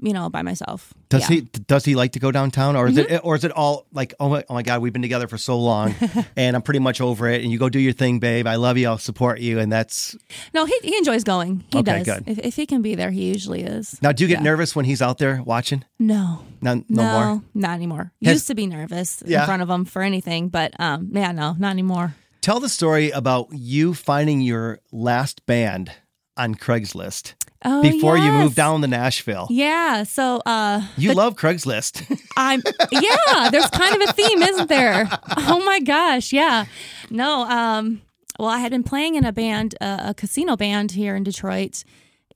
[0.00, 0.94] you know, by myself.
[1.10, 1.36] does yeah.
[1.38, 1.44] Mm-hmm.
[1.58, 4.14] he does he like to go downtown, or is it or is it all like
[4.18, 5.94] oh my, oh my god, we've been together for so long,
[6.36, 8.46] and I'm pretty much over it, and you go do your thing, babe.
[8.46, 8.88] I love you.
[8.88, 10.16] I'll support you, and that's
[10.54, 11.64] No, he he enjoys going.
[11.72, 12.06] He Okay, does.
[12.06, 12.24] good.
[12.28, 14.00] If, if he can be there, he usually is.
[14.00, 14.12] now.
[14.12, 14.44] Do you get Yeah.
[14.44, 15.84] nervous when he's out there watching?
[15.98, 17.42] No, No, no, no, more.
[17.54, 18.12] not anymore.
[18.22, 19.40] Has- Used to be nervous Yeah.
[19.40, 22.14] in front of them for anything, but um, yeah, no, not anymore.
[22.42, 25.92] Tell the story about you finding your last band
[26.36, 28.42] on Craigslist Oh, before you yes.
[28.42, 29.46] moved down to Nashville.
[29.50, 32.02] Yeah, so uh, You love Craigslist.
[32.36, 33.50] I'm yeah.
[33.50, 35.06] There's kind of a theme, isn't there?
[35.36, 36.64] Oh my gosh, yeah.
[37.10, 38.00] No, um,
[38.38, 41.84] well, I had been playing in a band, uh, a casino band here in Detroit,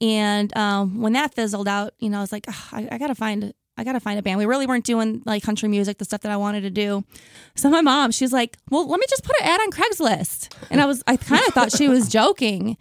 [0.02, 3.54] and um, when that fizzled out, you know, I was like, I, I gotta find.
[3.76, 4.38] I gotta find a band.
[4.38, 7.04] We really weren't doing like country music, the stuff that I wanted to do.
[7.56, 10.80] So my mom, she's like, "Well, let me just put an ad on Craigslist," and
[10.80, 12.76] I was, I kind of thought she was joking,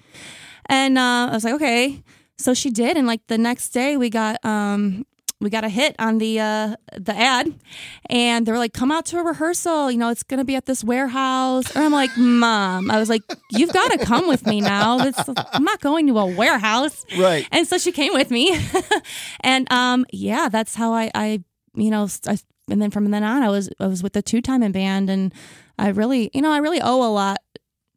[0.68, 2.04] and uh, I was like, "Okay."
[2.38, 5.06] So she did, and like the next day, we got um,
[5.42, 7.54] we got a hit on the uh, the ad,
[8.10, 9.92] and they were like, "Come out to a rehearsal.
[9.92, 13.22] You know, it's gonna be at this warehouse." And I'm like, "Mom," I was like,
[13.52, 14.98] "You've got to come with me now.
[14.98, 15.18] This,
[15.52, 17.48] I'm not going to a warehouse." Right.
[17.52, 18.58] And so she came with me,
[19.42, 21.44] and um, yeah, that's how I, I,
[21.76, 22.38] you know, I,
[22.70, 25.10] and then from then on, I was I was with the two time in band,
[25.10, 25.34] and
[25.78, 27.40] I really, you know, I really owe a lot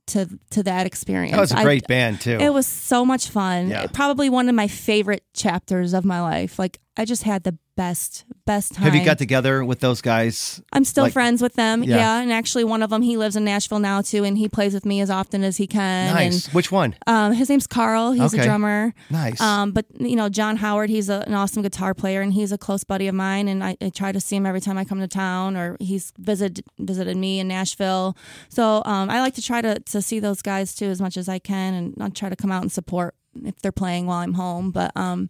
[0.08, 1.34] to to that experience.
[1.34, 2.38] That was a great band too.
[2.40, 3.68] it was so much fun.
[3.68, 3.86] Yeah.
[3.92, 6.58] Probably one of my favorite chapters of my life.
[6.58, 8.84] Like I just had the best best time.
[8.84, 10.62] Have you got together with those guys?
[10.72, 11.82] I'm still like- friends with them.
[11.82, 11.96] Yeah.
[11.96, 12.20] Yeah.
[12.22, 14.86] and actually one of them he lives in Nashville now too, and he plays with
[14.86, 16.14] me as often as he can.
[16.14, 16.52] Nice.
[16.54, 16.94] Which one?
[17.06, 18.12] Um, his name's Carl.
[18.12, 18.42] He's Okay.
[18.42, 18.94] a drummer.
[19.10, 19.40] Nice.
[19.40, 22.58] Um, but you know, John Howard, he's a, an awesome guitar player, and he's a
[22.58, 23.48] close buddy of mine.
[23.48, 26.12] And I, I try to see him every time I come to town, or he's
[26.18, 28.16] visit visited me in Nashville.
[28.48, 31.28] So um, I like to try to to see those guys too as much as
[31.28, 34.32] I can, and I'll try to come out and support if they're playing while I'm
[34.34, 34.70] home.
[34.70, 35.28] But um,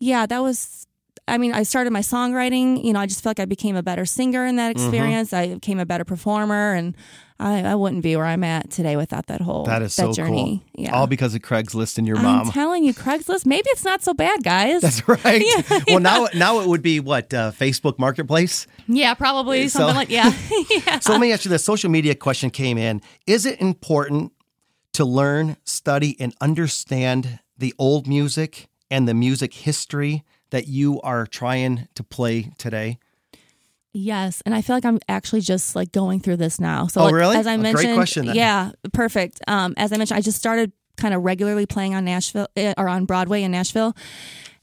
[0.00, 0.86] yeah, that was.
[1.26, 2.82] I mean, I started my songwriting.
[2.82, 4.56] You know, I just felt like I became a better singer in Mm-hmm.
[4.56, 5.32] that experience.
[5.34, 6.96] I became a better performer, and
[7.38, 10.12] I, I wouldn't be where I'm at today without that whole that is that so
[10.12, 10.62] journey.
[10.74, 10.84] cool.
[10.84, 10.94] Yeah.
[10.96, 12.46] All because of Craigslist and your mom.
[12.46, 13.44] I'm telling you, Craigslist.
[13.44, 14.80] Maybe it's not so bad, guys.
[14.80, 15.42] That's right.
[15.70, 18.66] Yeah, well, now now it would be what uh, Facebook Marketplace.
[18.86, 20.32] yeah, probably So- something like yeah.
[20.70, 20.98] yeah.
[21.00, 23.02] So let me ask you this: social media question came in.
[23.26, 24.32] Is it important
[24.94, 31.26] to learn, study, and understand the old music and the music history that you are
[31.26, 32.98] trying to play today?
[33.92, 36.86] Yes, and I feel like I'm actually just like going through this now.
[36.86, 37.36] So Oh, like, really?
[37.36, 39.40] as I A mentioned, question yeah, perfect.
[39.48, 42.88] Um, as I mentioned, I just started kind of regularly playing on Nashville eh, or
[42.88, 43.96] on Broadway in Nashville.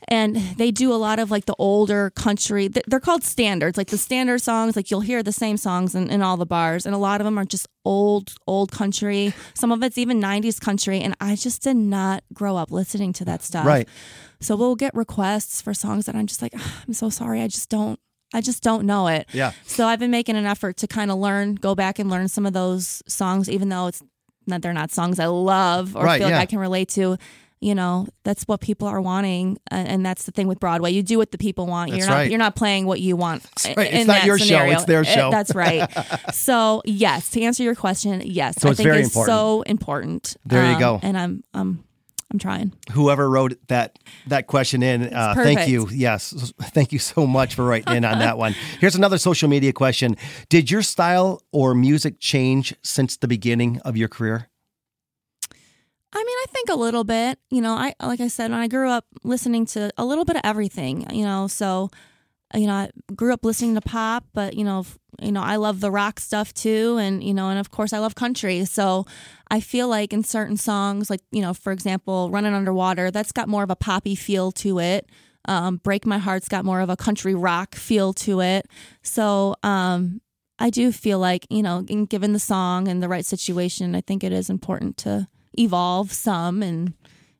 [0.08, 2.68] And they do a lot of like the older country.
[2.68, 4.76] They're called standards, like the standard songs.
[4.76, 7.26] Like you'll hear the same songs in, in all the bars, and a lot of
[7.26, 9.34] them are just old, old country.
[9.56, 13.26] Some of it's even '90s country, and I just did not grow up listening to
[13.26, 13.66] that stuff.
[13.66, 13.88] Right.
[14.40, 17.48] So we'll get requests for songs that I'm just like, "Ah, I'm so sorry, I
[17.48, 18.00] just don't,
[18.34, 19.28] I just don't know it.
[19.34, 19.54] Yeah.
[19.66, 22.46] So I've been making an effort to kind of learn, go back and learn some
[22.46, 24.04] of those songs, even though it's
[24.46, 26.36] not they're not songs I love or Right, feel yeah.
[26.36, 27.18] like I can relate to.
[27.66, 30.92] You know, that's what people are wanting, uh, and that's the thing with Broadway.
[30.92, 31.90] You do what the people want.
[31.90, 32.14] That's you're not.
[32.16, 32.30] right.
[32.30, 33.44] You're not playing what you want.
[33.66, 33.90] Right.
[33.92, 34.74] in It's not that your show, scenario.
[34.74, 35.32] it's their Uh, show.
[35.32, 35.90] That's right.
[36.34, 40.38] so yes, to answer your question, yes, So I it's think very it's so important.
[40.46, 41.00] There you Um, go.
[41.02, 41.84] And I'm, I'm,
[42.32, 42.72] I'm trying.
[42.92, 43.98] Whoever wrote that
[44.28, 45.88] that question in, uh, thank you.
[45.92, 48.54] Yes, thank you so much for writing in on that one.
[48.80, 50.18] Here's another social media question:
[50.50, 54.50] Did your style or music change since the beginning of your career?
[56.16, 57.40] I mean, I think a little bit.
[57.50, 60.38] You know, I like I said, when I grew up listening to a little bit
[60.38, 61.06] of everything.
[61.14, 61.90] You know, so
[62.54, 64.86] you know, I grew up listening to pop, but you know,
[65.22, 68.00] you know, I love the rock stuff too, and you know, and of course, I
[68.00, 68.64] love country.
[68.64, 69.06] So
[69.50, 73.50] I feel like in certain songs, like you know, for example, "Running Underwater," that's got
[73.50, 75.10] more of a poppy feel to it.
[75.50, 78.68] Um, "Break My Heart's" got more of a country rock feel to it.
[79.04, 80.22] So um,
[80.60, 84.24] I do feel like you know, given the song and the right situation, I think
[84.24, 85.28] it is important to
[85.60, 86.94] evolve some and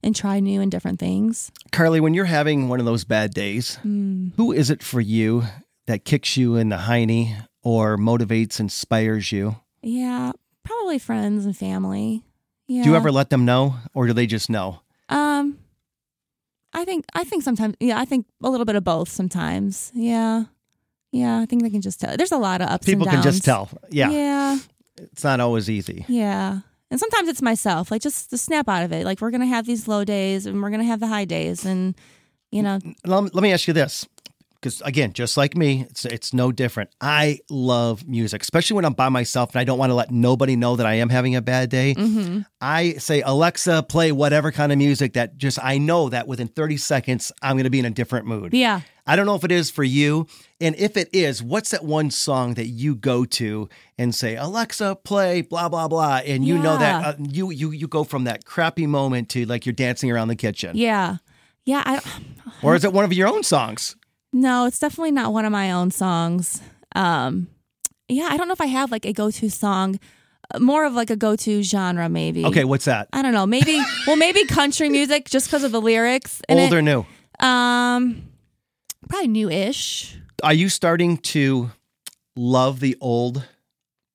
[0.04, 1.52] and try new and different things.
[1.72, 4.30] Carly, when you're having one of those bad days, Hmm.
[4.38, 5.44] who is it for you
[5.88, 9.56] that kicks you in the hiney or motivates, inspires you?
[9.82, 10.32] Yeah,
[10.64, 12.24] probably friends and family.
[12.68, 12.84] Yeah.
[12.84, 14.82] Do you ever let them know, or do they just know?
[15.10, 15.58] Um,
[16.74, 19.92] I think I think sometimes yeah, I think a little bit of both sometimes.
[19.96, 20.46] Yeah.
[21.12, 22.18] Yeah, I think they can just tell.
[22.18, 23.70] There's a lot of ups People and can just tell.
[23.90, 24.60] Yeah, Yeah.
[24.98, 26.06] it's not always easy.
[26.10, 26.60] Yeah.
[26.96, 27.92] And sometimes it's myself.
[27.92, 29.04] Like just to snap out of it.
[29.04, 31.94] Like we're gonna have these low days and we're gonna have the high days and
[32.52, 34.08] you know let, let me ask you this
[34.66, 38.94] because again just like me it's, it's no different i love music especially when i'm
[38.94, 41.42] by myself and i don't want to let nobody know that i am having a
[41.42, 42.40] bad day mm-hmm.
[42.62, 46.78] i say alexa play whatever kind of music that just i know that within 30
[46.78, 48.82] seconds i'm going to be in a different mood Yeah.
[49.06, 50.26] i don't know if it is for you
[50.60, 54.96] and if it is what's that one song that you go to and say alexa
[55.04, 58.46] play blah blah blah and you know that uh, you you you go from that
[58.46, 61.18] crappy moment to like you're dancing around the kitchen Yeah.
[61.66, 61.84] Yeah.
[61.86, 62.02] I
[62.64, 63.96] or is it one of your own songs
[64.36, 66.62] no, it's definitely not one of my own songs.
[66.96, 67.48] Um
[68.08, 70.00] yeah, I don't know if I have like a go to song.
[70.54, 72.46] Uh, More of like a go to genre, maybe.
[72.46, 73.48] okay what's that I don't know.
[73.48, 76.42] Maybe well, maybe country music just because of the lyrics.
[76.50, 76.78] in old it.
[76.78, 77.06] or new
[77.40, 78.30] Um,
[79.10, 80.18] probably new-ish.
[80.44, 81.72] Are you starting to
[82.36, 83.44] love the old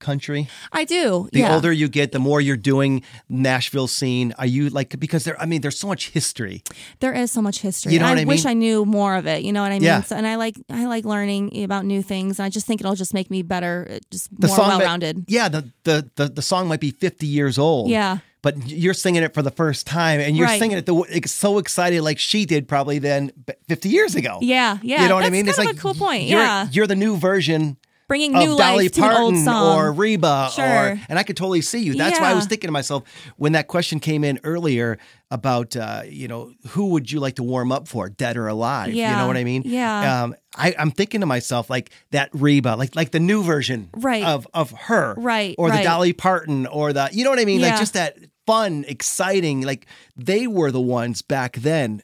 [0.01, 0.49] country?
[0.73, 1.29] I do.
[1.33, 1.55] The yeah.
[1.55, 4.35] older you get, the more you're doing Nashville scene.
[4.39, 5.41] Are you like because there?
[5.41, 6.63] I mean, there's so much history.
[7.01, 7.93] there is so much history.
[7.93, 8.45] You know I, I wish?
[8.47, 9.43] I knew more of it.
[9.43, 9.83] You know what I mean?
[9.83, 10.03] Yeah.
[10.03, 12.39] So, and I like I like learning about new things.
[12.39, 15.25] And I just think it'll just make me better, uh, just The more well rounded.
[15.29, 17.91] yeah, the, the the the song might be 50 years old.
[17.91, 18.19] Yeah.
[18.43, 20.59] But you're singing it for the first time, and you're Right.
[20.59, 23.33] singing it the, so excited, like she did probably then
[23.69, 24.39] 50 years ago.
[24.41, 25.03] Yeah, yeah.
[25.03, 25.45] you know what I mean?
[25.45, 26.25] Kind it's of like a cool point.
[26.25, 27.77] You're, yeah, you're the new version
[28.11, 29.79] bringing of new Dolly life to an old Parton song.
[29.79, 31.01] or Reba, or Sure.
[31.09, 31.95] and I could totally see you.
[31.95, 33.05] That's why I was thinking to myself
[33.37, 34.99] when that question came in earlier
[35.31, 38.93] about uh, you know who would you like to warm up for, dead or alive?
[38.93, 39.63] You know what I mean?
[39.65, 40.23] Yeah.
[40.25, 44.25] Um, I, I'm thinking to myself like that Reba, like like the new version Right.
[44.25, 45.83] of of her, Right, Or the.
[45.85, 47.61] Dolly Parton, or the you know what I mean?
[47.61, 49.61] Like just that fun, exciting.
[49.63, 49.87] Like
[50.17, 52.03] they were the ones back then.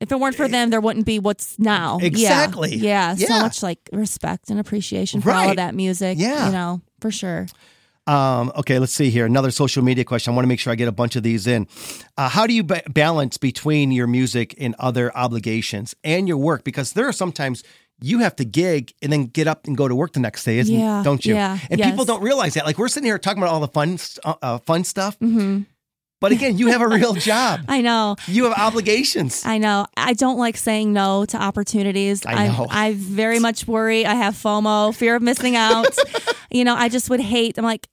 [0.00, 1.98] If it weren't for them, there wouldn't be what's now.
[2.00, 2.06] Yeah.
[2.06, 2.74] Exactly.
[2.76, 3.14] Yeah.
[3.14, 6.18] So much like respect and appreciation for all of that music.
[6.18, 6.46] Yeah.
[6.46, 7.46] You know, for sure.
[8.06, 9.26] Um, okay, let's see here.
[9.26, 10.32] Another social media question.
[10.32, 11.68] I want to make sure I get a bunch of these in.
[12.16, 16.64] Uh, how do you ba- balance between your music and other obligations and your work?
[16.64, 17.62] Because there are sometimes
[18.00, 20.58] you have to gig and then get up and go to work the next day,
[20.58, 21.34] isn't Yeah, don't you?
[21.34, 21.90] yeah, and yes.
[21.90, 22.64] people don't realize that.
[22.64, 25.60] Like we're sitting here talking about all the fun, uh, uh, fun stuff, hmm
[26.20, 27.62] but again, you have a real job.
[27.68, 28.16] I know.
[28.26, 29.42] You have obligations.
[29.44, 29.86] I know.
[29.96, 32.24] I don't like saying no to opportunities.
[32.26, 32.66] I know.
[32.70, 34.06] I, I very much worry.
[34.06, 35.96] I have FOMO, fear of missing out.
[36.50, 37.58] you know, I just would hate.
[37.58, 37.88] I'm like,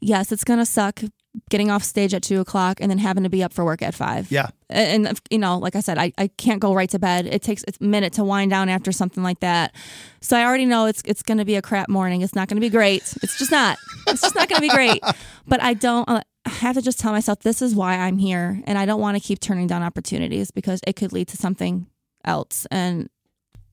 [0.00, 1.02] yes, it's gonna suck
[1.50, 3.94] getting off stage at two o'clock and then having to be up for work at
[3.94, 4.30] five.
[4.30, 4.48] Yeah.
[4.70, 7.26] And, and, you know, like I said, I, I can't go right to bed.
[7.26, 9.74] It takes a minute to wind down after something like that.
[10.20, 12.22] So I already know it's it's going to be a crap morning.
[12.22, 13.02] It's not going to be great.
[13.22, 13.78] It's just not.
[14.06, 15.02] It's just not going to be great.
[15.46, 16.08] But I don't.
[16.08, 19.00] Uh, I have to just tell myself this is why I'm here, and I don't
[19.00, 21.86] want to keep turning down opportunities because it could lead to something
[22.24, 22.66] else.
[22.70, 23.08] And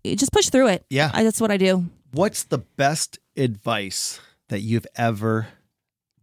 [0.06, 0.86] just push through it.
[0.90, 1.12] Yeah.
[1.14, 1.86] I, that's what I do.
[2.14, 4.20] What's the best advice
[4.50, 5.48] that you've ever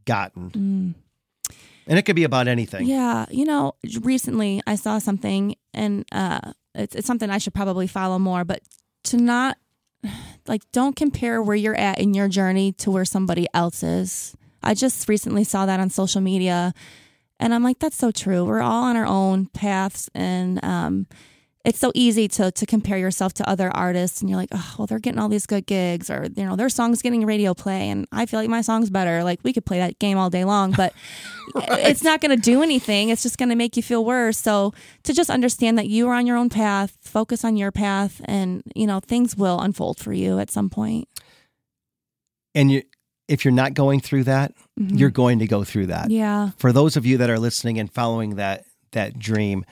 [0.04, 0.94] gotten?
[1.86, 2.86] And it could be about anything.
[2.86, 2.88] Mm.
[2.88, 7.86] Yeah, you know, recently I saw something, and uh, it's it's something I should probably
[7.86, 8.44] follow more.
[8.44, 8.60] But
[9.04, 9.56] to not
[10.46, 14.36] like, don't compare where you're at in your journey to where somebody else is.
[14.68, 16.74] I just recently saw that on social media,
[17.40, 18.44] and I'm like, that's so true.
[18.44, 21.06] We're all on our own paths, and um,
[21.64, 24.86] it's so easy to to compare yourself to other artists, and you're like, oh, well,
[24.86, 28.06] they're getting all these good gigs, or you know, their song's getting radio play, and
[28.12, 29.24] I feel like my song's better.
[29.24, 30.92] Like we could play that game all day long, but
[31.56, 33.08] it's not going to do anything.
[33.08, 34.36] It's just going to make you feel worse.
[34.36, 38.20] So to just understand that you are on your own path, focus on your path,
[38.26, 41.08] and you know things will unfold for you at some point.
[42.54, 42.82] And you,
[43.28, 44.98] if you're not going through that, Mhm.
[44.98, 46.10] you're going to go through that.
[46.10, 49.64] Yeah, For those of you that are listening and following that that dream,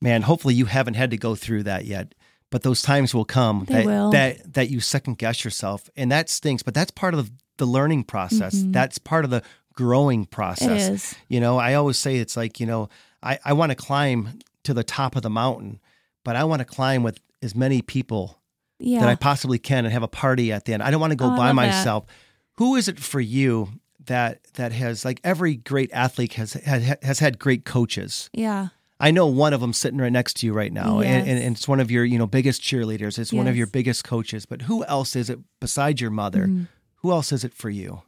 [0.00, 2.14] man, hopefully you haven't had to go through that yet.
[2.50, 4.10] But those times will come They that will.
[4.10, 6.62] that that you second guess yourself, and that stinks.
[6.62, 8.62] But that's part of the learning process.
[8.68, 9.42] That's part of the
[9.74, 10.88] growing process.
[10.88, 11.14] is.
[11.28, 12.88] You know, I always say it's like, you know,
[13.22, 15.80] I, I want to climb to the top of the mountain,
[16.24, 18.38] but I want to climb with as many people
[18.80, 20.82] Yeah, that I possibly can and have a party at the end.
[20.82, 22.06] I don't want to go Oh, by myself.
[22.06, 22.12] that.
[22.58, 23.68] Who is it for you
[24.06, 28.28] that that has like every great athlete has has, has had great coaches?
[28.32, 28.68] yeah,
[29.00, 31.56] I know one of them sitting right next to you right now, and, and, and
[31.56, 33.18] it's one of your you know biggest cheerleaders.
[33.18, 34.44] It's one of your biggest coaches.
[34.44, 36.46] But who else is it besides your mother?
[36.46, 36.64] Mm-hmm.
[36.96, 38.02] Who else is it for you?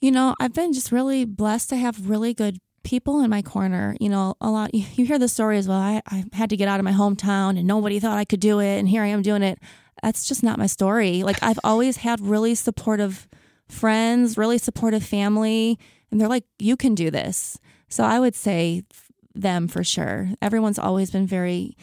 [0.00, 3.96] You know, I've been just really blessed to have really good people in my corner.
[4.00, 6.68] You know, a lot, you hear the story as well, I, I had to get
[6.68, 8.78] out of my hometown and nobody thought I could do it.
[8.78, 9.58] And here I am doing it.
[10.02, 11.22] That's just not my story.
[11.22, 13.28] Like, I've always had really supportive
[13.68, 15.78] friends, really supportive family.
[16.10, 17.58] And they're like, you can do this.
[17.88, 18.84] So I would say
[19.34, 20.30] them for sure.
[20.42, 21.76] Everyone's always been very.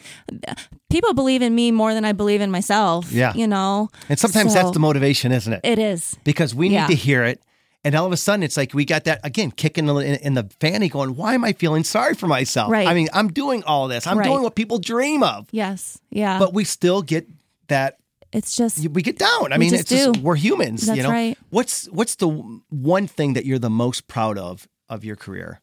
[0.90, 3.10] People believe in me more than I believe in myself.
[3.12, 3.32] Yeah.
[3.34, 3.88] you know.
[4.08, 5.60] And sometimes So, that's the motivation, isn't it?
[5.64, 6.16] It is.
[6.24, 6.86] because we need Yeah.
[6.88, 7.42] to hear it.
[7.84, 10.50] And all of a sudden, it's like we got that again kicking in, in the
[10.60, 12.70] fanny, going, "Why am I feeling sorry for myself?
[12.72, 12.88] Right.
[12.88, 14.04] I mean, I'm doing all this.
[14.06, 14.26] I'm Right.
[14.26, 15.96] doing what people dream of, Yes.
[16.10, 16.38] Yeah.
[16.40, 17.26] but we still get
[17.68, 17.96] that.
[18.32, 19.52] it's just We get down.
[19.52, 20.82] I mean, just it's just we're humans.
[20.86, 21.38] you That's know, right.
[21.50, 22.28] what's what's the
[22.70, 25.60] one thing that you're the most proud of of your career?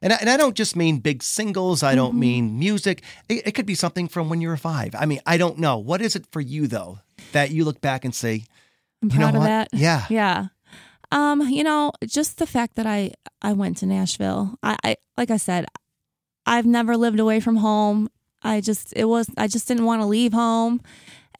[0.00, 1.82] And I, and I don't just mean big singles.
[1.82, 1.96] I Mm-hmm.
[1.96, 3.02] don't mean music.
[3.28, 4.94] It, it could be something from when you were five.
[4.94, 5.76] I mean, I don't know.
[5.78, 7.00] What is it for you though
[7.32, 8.44] that you look back and say,
[9.02, 9.46] I'm you know proud of what?
[9.48, 9.68] that.
[9.72, 10.04] Yeah.
[10.08, 10.46] Yeah.
[11.10, 14.56] Um, you know, just the fact that I I went to Nashville.
[14.62, 15.66] I, I like I said,
[16.46, 18.08] I've never lived away from home.
[18.42, 20.80] I just it was I just didn't want to leave home.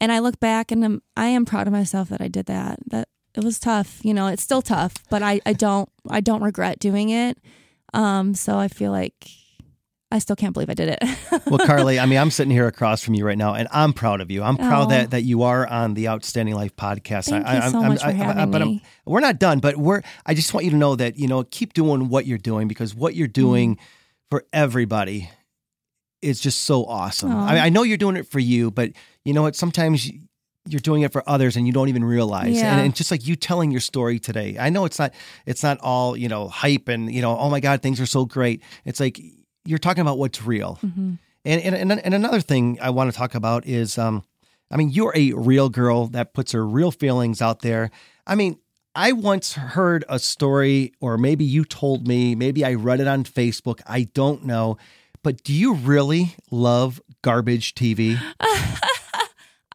[0.01, 2.79] And I look back and I'm, I am proud of myself that I did that.
[2.87, 3.99] That it was tough.
[4.03, 7.37] You know, it's still tough, but I, I don't I don't regret doing it.
[7.93, 9.27] Um, so I feel like
[10.11, 11.03] I still can't believe I did it.
[11.49, 14.21] Well, Carly, I mean, I'm sitting here across from you right now, and I'm proud
[14.21, 14.43] of you.
[14.43, 14.89] I'm proud Oh.
[14.89, 17.29] that that you are on the Outstanding Life podcast.
[17.29, 19.39] Thank I, you I'm- so I'm- much for I- I- having but I'm- we're not
[19.39, 20.01] done, but we're.
[20.25, 22.93] I just want you to know that you know keep doing what you're doing because
[22.95, 23.79] what you're doing Mm.
[24.31, 25.29] for everybody
[26.21, 27.31] is just so awesome.
[27.31, 27.47] Aw.
[27.47, 28.91] I, mean, I know you're doing it for you, but
[29.29, 29.55] you know what?
[29.55, 30.09] Sometimes
[30.67, 32.55] you're doing it for others and you don't even realize.
[32.55, 32.73] Yeah.
[32.73, 35.13] And, and just like you telling your story today, I know it's not
[35.45, 38.25] it's not all you know hype and you know oh my god things are so
[38.25, 38.63] great.
[38.85, 39.21] It's like
[39.65, 40.79] you're talking about what's real.
[40.83, 41.13] Mm-hmm.
[41.45, 44.23] And, and and and another thing I want to talk about is, um,
[44.71, 47.91] I mean, you're a real girl that puts her real feelings out there.
[48.25, 48.57] I mean,
[48.95, 53.23] I once heard a story, or maybe you told me, maybe I read it on
[53.23, 53.79] Facebook.
[53.87, 54.77] I don't know,
[55.23, 58.19] but do you really love garbage TV?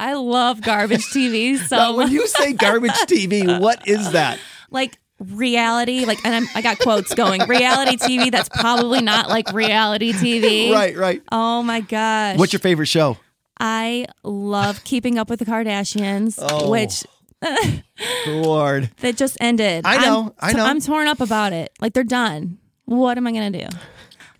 [0.05, 4.39] I love garbage TV so now, when you say garbage TV, what is that?
[4.71, 9.53] like reality like and I'm, i got quotes going reality tv that's probably not like
[9.53, 11.23] reality tv Right, right.
[11.31, 13.17] oh my gosh What's your favorite show?
[13.61, 16.69] i love keeping up with the kardashians Oh.
[16.69, 17.05] which
[18.27, 18.91] Lord.
[18.99, 20.65] that just ended I know, I'm, I know.
[20.67, 23.67] i'm torn up about it like they're done what am i gonna do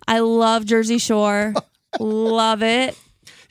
[0.07, 1.53] i love jersey shore
[1.99, 2.97] love it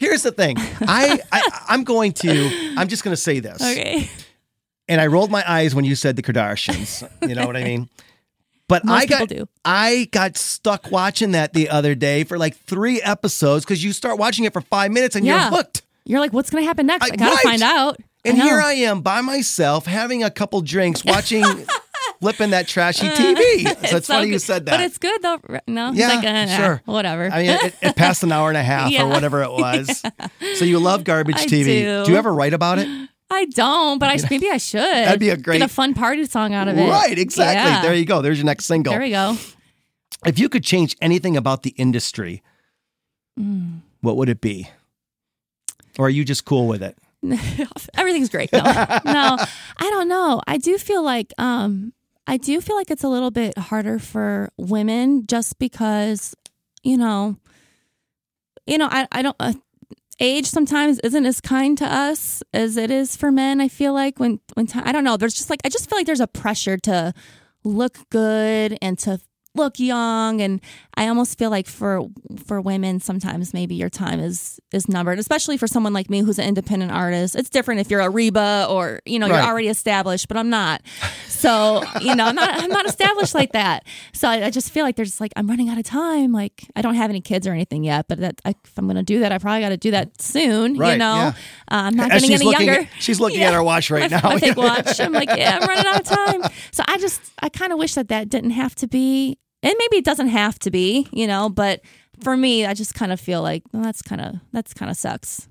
[0.05, 0.57] Here's the thing.
[0.59, 3.61] I, I I'm going to I'm just going to say this.
[3.62, 4.09] okay
[4.86, 7.09] and I rolled my eyes when you said the Kardashians.
[7.26, 7.88] You know what I mean?
[8.66, 9.46] But Most I got do.
[9.62, 14.18] I got stuck watching that the other day for like three episodes because you start
[14.18, 15.48] watching it for five minutes and Yeah.
[15.50, 15.82] you're hooked.
[16.07, 17.42] you're like what's gonna happen next I- i, gotta right.
[17.44, 18.44] find out And know.
[18.44, 21.42] here I am by myself having a couple drinks watching
[22.24, 23.62] flipping that trashy TV.
[23.64, 24.72] So it's, It's so funny you said that.
[24.72, 26.82] but it's good though no Yeah, like, uh, sure.
[26.86, 29.04] whatever I mean, it, it passed an hour and a half Yeah.
[29.04, 30.02] or whatever it was.
[30.56, 31.64] So you love garbage I TV.
[31.82, 32.04] do.
[32.06, 32.88] do you ever write about it?
[33.30, 34.80] I don't, but I maybe I should.
[34.80, 36.88] That'd be a great- get a fun party song out of it.
[36.88, 37.70] Right, exactly.
[37.70, 37.82] Yeah.
[37.82, 38.22] There you go.
[38.22, 38.92] There's your next single.
[38.92, 39.36] There we go.
[40.26, 42.42] If you could change anything about the industry,
[43.40, 43.80] Mm.
[44.02, 44.68] what would it be?
[45.98, 46.96] Or are you just cool with it?
[47.94, 48.52] Everything's great.
[48.52, 49.36] No, no,
[49.78, 50.42] I don't know.
[50.46, 51.93] I do feel like um,
[52.26, 56.34] I do feel like it's a little bit harder for women just because,
[56.82, 57.36] you know,
[58.66, 59.36] you know, I I don't.
[59.38, 59.52] Uh,
[60.20, 63.60] age sometimes isn't as kind to us as it is for men.
[63.60, 65.16] I feel like when when time, I don't know.
[65.16, 67.12] There's just like I just feel like there's a pressure to
[67.64, 69.20] look good and to
[69.57, 70.61] look young and
[70.96, 72.02] I almost feel like for
[72.44, 76.38] for women sometimes maybe your time is is numbered especially for someone like me who's
[76.38, 77.36] an independent artist.
[77.36, 79.36] It's different if you're a Reba or you know Right.
[79.38, 80.82] you're already established but I'm not.
[81.28, 83.86] So you know I'm not I'm not established like that.
[84.12, 86.32] So I, I just feel like there's like I'm running out of time.
[86.32, 89.02] Like I don't have any kids or anything yet but that I, if I'm gonna
[89.02, 91.14] do that I probably got to do that soon Right, you know?
[91.14, 91.28] yeah.
[91.28, 91.32] uh,
[91.86, 94.28] I'm not As getting any younger at- she's looking at her watch right my, now.
[94.30, 95.00] my fake watch.
[95.00, 96.42] I'm like yeah I'm running out of time.
[96.72, 99.96] So I just I kind of wish that that didn't have to be and maybe
[99.96, 101.80] it doesn't have to be, you know, but
[102.22, 104.96] for me, I just kind of feel like well, that's kind of that's kind of
[104.96, 105.48] sucks.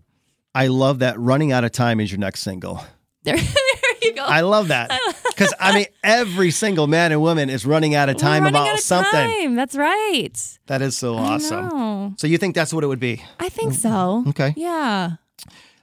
[0.56, 2.84] I love that running out of time is your next single.
[3.24, 4.24] There, there you go.
[4.24, 4.92] I love that.
[5.34, 8.74] Because, I mean, every single man and woman is running out of time about out
[8.76, 9.12] of something.
[9.42, 9.56] Time.
[9.56, 10.30] That's right.
[10.68, 12.16] That is so awesome.
[12.20, 13.24] So you think that's what it would be?
[13.40, 14.24] I think so.
[14.28, 14.54] Okay.
[14.56, 15.14] Yeah.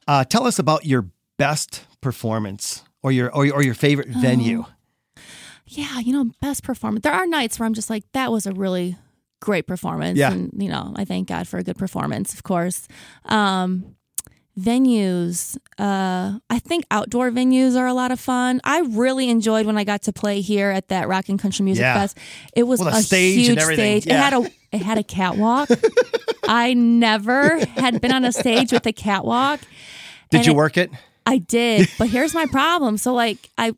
[0.06, 4.64] Uh, tell us about your best performance or your or, your- or your favorite venue.
[5.70, 5.98] Yeah.
[6.00, 7.02] You know, best performance.
[7.04, 8.96] There are nights where I'm just like, that was a really
[9.40, 10.18] great performance.
[10.18, 10.32] Yeah.
[10.32, 12.86] And, you know, I thank God for a good performance, of course.
[13.26, 13.96] Um,
[14.58, 19.78] venues uh i think outdoor venues are a lot of fun i really enjoyed when
[19.78, 21.94] i got to play here at that rock and country music Yeah.
[21.94, 22.18] fest
[22.54, 24.18] it was Well, a stage and huge everything, stage yeah.
[24.28, 25.68] it had a it had a catwalk
[26.48, 29.60] i never had been on a stage with a catwalk
[30.30, 30.90] Did and you it- work it?
[31.26, 32.96] I did, but here's my problem.
[32.98, 33.72] So like I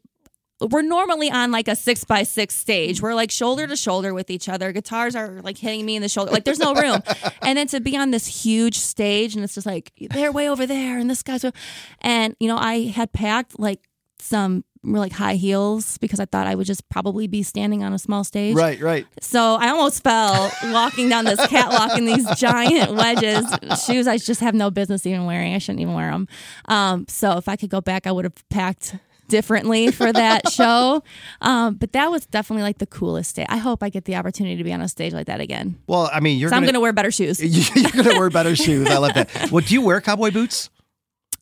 [0.70, 3.00] we're normally on like a six by six stage.
[3.00, 4.72] We're like shoulder to shoulder with each other.
[4.72, 6.30] Guitars are like hitting me in the shoulder.
[6.32, 7.02] Like there's no room.
[7.42, 10.66] and then to be on this huge stage and it's just like they're way over
[10.66, 11.52] there and this guy's way-
[12.00, 13.80] and you know, I had packed like
[14.20, 17.98] some like high heels because I thought I would just probably be standing on a
[17.98, 18.56] small stage.
[18.56, 19.06] Right, right.
[19.20, 23.46] So I almost fell walking down this catwalk in these giant wedges,
[23.84, 25.54] shoes I just have no business even wearing.
[25.54, 26.26] I shouldn't even wear them.
[26.66, 28.96] Um, so if I could go back, I would have packed
[29.32, 31.02] differently for that show.
[31.40, 33.46] Um, but that was definitely like the coolest day.
[33.48, 35.78] I hope I get the opportunity to be on a stage like that again.
[35.86, 37.40] Well, I mean, you're So I'm gonna, wear better shoes.
[37.74, 38.88] you're gonna wear better shoes.
[38.88, 39.30] I love that.
[39.50, 40.68] Well, do you wear cowboy boots?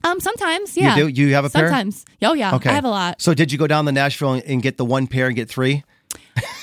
[0.05, 0.97] Um, sometimes, yeah.
[0.97, 1.23] You do.
[1.23, 1.67] You have a pair.
[1.67, 2.05] Sometimes.
[2.23, 2.55] Oh yeah.
[2.55, 2.71] Okay.
[2.71, 3.21] I have a lot.
[3.21, 5.83] So did you go down to Nashville and get the one pair and get three?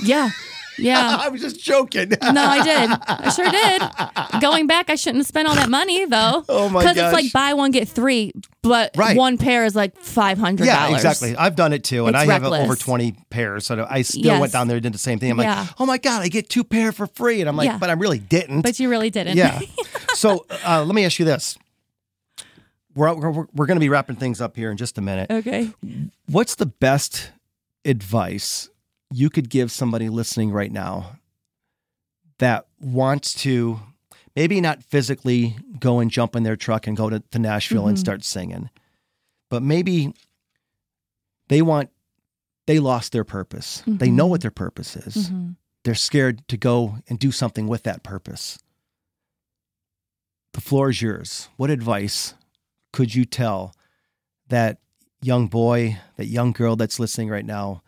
[0.02, 0.30] Yeah.
[0.78, 1.18] Yeah.
[1.22, 2.10] I was just joking.
[2.10, 2.90] No, I did.
[3.08, 4.42] I sure did.
[4.42, 6.44] Going back, I shouldn't have spent all that money though.
[6.50, 9.18] Oh, my Because it's like buy one get three, but Right.
[9.18, 11.36] one pair is like five hundred Yeah, exactly.
[11.36, 12.64] I've done it too, and It's I have reckless.
[12.64, 13.66] over twenty pairs.
[13.66, 14.40] So I still Yes.
[14.42, 15.32] went down there and did the same thing.
[15.32, 15.62] I'm Yeah.
[15.62, 17.78] like, oh my god, I get two pair for free, and I'm like, Yeah.
[17.78, 18.62] but I really didn't.
[18.62, 19.38] But you really didn't.
[19.38, 19.60] yeah.
[20.16, 21.58] so uh, let me ask you this:
[22.96, 25.30] we're we're, we're going to be wrapping things up here in just a minute.
[25.32, 25.72] okay.
[26.28, 27.32] What's the best
[27.86, 28.70] advice
[29.12, 31.18] you could give somebody listening right now
[32.40, 33.80] that wants to
[34.36, 37.98] maybe not physically go and jump in their truck and go to, to Nashville and
[37.98, 38.02] Mhm.
[38.02, 38.70] start singing,
[39.50, 40.14] but maybe
[41.48, 41.90] they want,
[42.68, 43.82] they lost their purpose.
[43.88, 45.30] They know what their purpose is.
[45.30, 45.56] Mhm.
[45.84, 48.60] They're scared to go and do something with that purpose.
[50.54, 51.48] The floor is yours.
[51.56, 52.34] What advice
[52.92, 53.74] could you tell
[54.50, 54.80] that
[55.22, 57.84] young boy, that young girl that's listening right now?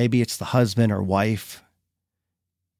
[0.00, 1.62] Maybe it's the husband or wife,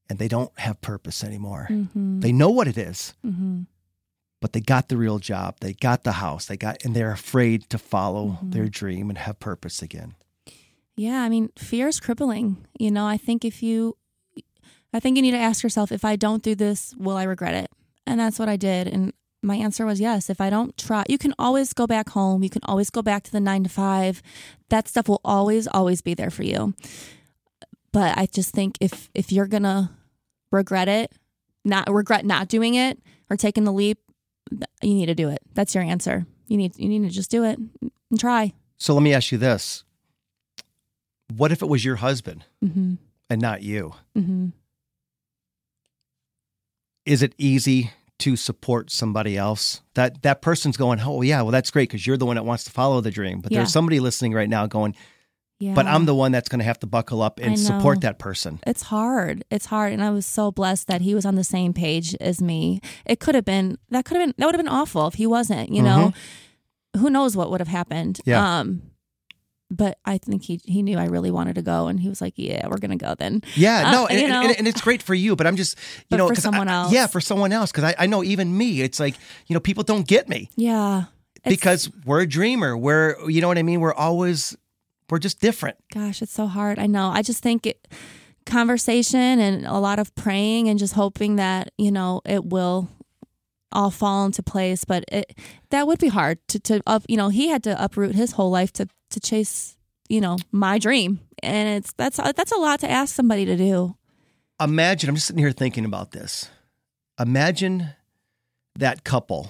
[0.09, 1.67] and they don't have purpose anymore.
[1.69, 2.19] Mhm.
[2.19, 3.67] They know what it is, Mhm.
[4.41, 5.57] but they got the real job.
[5.61, 6.47] They got the house.
[6.47, 8.53] They got, and they're afraid to follow Mhm.
[8.53, 10.15] their dream and have purpose again.
[10.97, 12.57] Yeah, I mean, fear is crippling.
[12.79, 13.97] You know, I think if you,
[14.91, 17.53] I think you need to ask yourself, if I don't do this, will I regret
[17.53, 17.69] it?
[18.07, 18.87] And that's what I did.
[18.87, 20.29] And my answer was yes.
[20.29, 22.43] If I don't try, you can always go back home.
[22.43, 24.21] You can always go back to the nine to five.
[24.69, 26.73] That stuff will always, always be there for you.
[27.91, 29.91] But I just think if if you're gonna
[30.51, 31.11] regret it,
[31.65, 33.97] not regret not doing it or taking the leap,
[34.81, 35.39] you need to do it.
[35.53, 36.25] That's your answer.
[36.47, 38.53] You need you need to just do it and try.
[38.77, 39.83] So let me ask you this
[41.35, 42.95] What if it was your husband hmm
[43.29, 43.93] and not you?
[44.15, 44.49] hmm
[47.03, 51.69] is it easy to support somebody else that that person's going oh yeah well that's
[51.71, 53.59] great because you're the one that wants to follow the dream but Yeah.
[53.59, 54.95] there's somebody listening right now going
[55.59, 55.73] Yeah.
[55.75, 58.59] but i'm the one that's going to have to buckle up and support that person
[58.65, 59.43] it's hard.
[59.51, 59.93] It's hard.
[59.93, 62.79] And I was so blessed that he was on the same page as me.
[63.05, 65.27] It could have been that could have been that would have been awful if he
[65.27, 66.13] wasn't, you know.
[66.97, 68.15] Who knows what would have happened.
[68.17, 68.29] Mm-hmm.
[68.29, 68.59] Yeah.
[68.59, 68.81] Um
[69.71, 72.33] but I think he he knew I really wanted to go and he was like,
[72.35, 73.41] Yeah, we're gonna go then.
[73.55, 74.41] yeah Uh, no and, you and- know.
[74.49, 76.49] and, and it's great for you but i'm just you But know for 'cause I-
[76.51, 76.91] someone else.
[76.93, 79.15] yeah for someone else because I, I know even me it's like
[79.47, 81.05] you know people don't get me Yeah.
[81.43, 84.55] Because we're a dreamer we're you know what i mean we're always
[85.09, 86.77] we're just different gosh, it's so hard.
[86.79, 87.09] I know.
[87.09, 87.87] I just think it
[88.45, 92.89] conversation and a lot of praying and just hoping that, you know, it will
[93.71, 94.85] all fall into place.
[94.85, 95.37] But it
[95.69, 98.51] that would be hard to, to up you know, he had to uproot his whole
[98.51, 99.75] life to to chase,
[100.09, 101.19] you know, my dream.
[101.43, 103.95] And it's that's that's a lot to ask somebody to do.
[104.61, 106.49] imagine i'm just sitting here thinking about this
[107.19, 107.89] imagine
[108.77, 109.49] that couple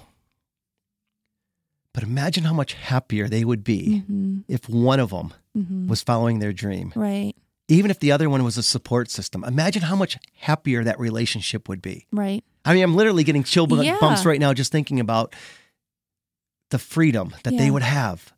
[1.93, 6.01] but imagine how much happier they would be hmm if one of them hmm was
[6.01, 7.35] following their dream Right.
[7.71, 11.67] Even if the other one was a support system imagine how much happier that relationship
[11.69, 12.43] would be Right.
[12.65, 13.97] i mean i'm literally getting chill Yeah.
[13.99, 15.33] bumps right now just thinking about
[16.69, 18.33] the freedom that they would have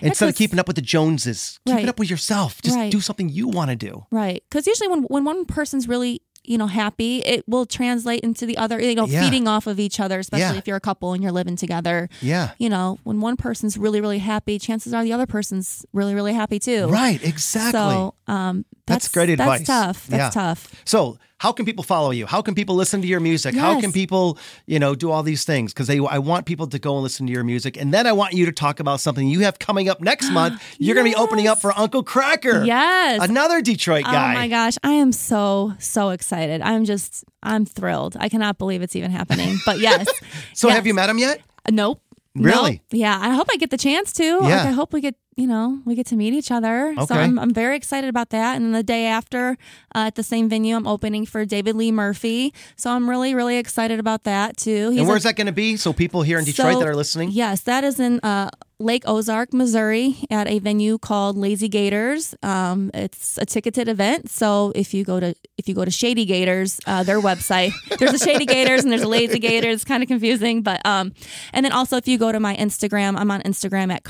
[0.00, 2.90] instead of keeping up with the joneses keep it up with yourself just Right.
[2.90, 4.42] do something you want to do Right.
[4.48, 8.56] Because usually when when one person's really you know happy, it will translate into the
[8.56, 8.80] other.
[8.80, 9.22] You know, Yeah.
[9.24, 10.58] feeding off of each other, especially Yeah.
[10.58, 12.08] if you're a couple and you're living together.
[12.20, 16.14] yeah You know, when one person's really really happy, chances are the other person's really
[16.14, 16.86] really happy too.
[16.88, 19.66] right exactly So um, That's that's, great advice.
[19.66, 20.06] That's tough.
[20.08, 20.42] That's Yeah.
[20.42, 20.82] tough.
[20.84, 22.26] So, how can people follow you?
[22.26, 23.54] How can people listen to your music?
[23.54, 25.72] How can people, you know, do all these things?
[25.72, 28.34] Because I want people to go and listen to your music, and then I want
[28.34, 30.62] you to talk about something you have coming up next month.
[30.78, 33.26] You're going to be opening up for Uncle Kracker, Yes.
[33.28, 34.32] another Detroit oh guy.
[34.32, 36.60] Oh my gosh, I am so so excited.
[36.62, 38.16] I'm just I'm thrilled.
[38.20, 39.56] I cannot believe it's even happening.
[39.66, 40.06] But yes.
[40.54, 40.76] So, Yes.
[40.76, 41.40] have you met him yet?
[41.70, 42.00] Nope.
[42.36, 42.72] Really?
[42.72, 42.80] Nope.
[42.90, 43.18] Yeah.
[43.20, 44.38] I hope I get the chance to.
[44.40, 44.64] Like, Yeah.
[44.64, 46.94] I hope we get, you know, we get to meet each other.
[47.06, 48.56] So I'm, I'm very excited about that.
[48.56, 49.56] And then the day after,
[49.94, 52.54] uh, at the same venue, I'm opening for David Lee Murphy.
[52.76, 54.90] So I'm really, really excited about that too.
[54.90, 55.76] He's and a- where's that going to be?
[55.76, 57.30] So people here in Detroit so, that are listening.
[57.32, 58.50] Yes, that is in uh,
[58.80, 62.34] Lake Ozark, Missouri, at a venue called Lazy Gators.
[62.42, 66.24] Um, it's a ticketed event, so if you go to if you go to Shady
[66.24, 69.76] Gators, uh, their website, there's a Shady Gators and there's a Lazy Gators.
[69.76, 71.12] It's kind of confusing, but um,
[71.52, 74.02] and then also if you go to my Instagram, I'm on Instagram at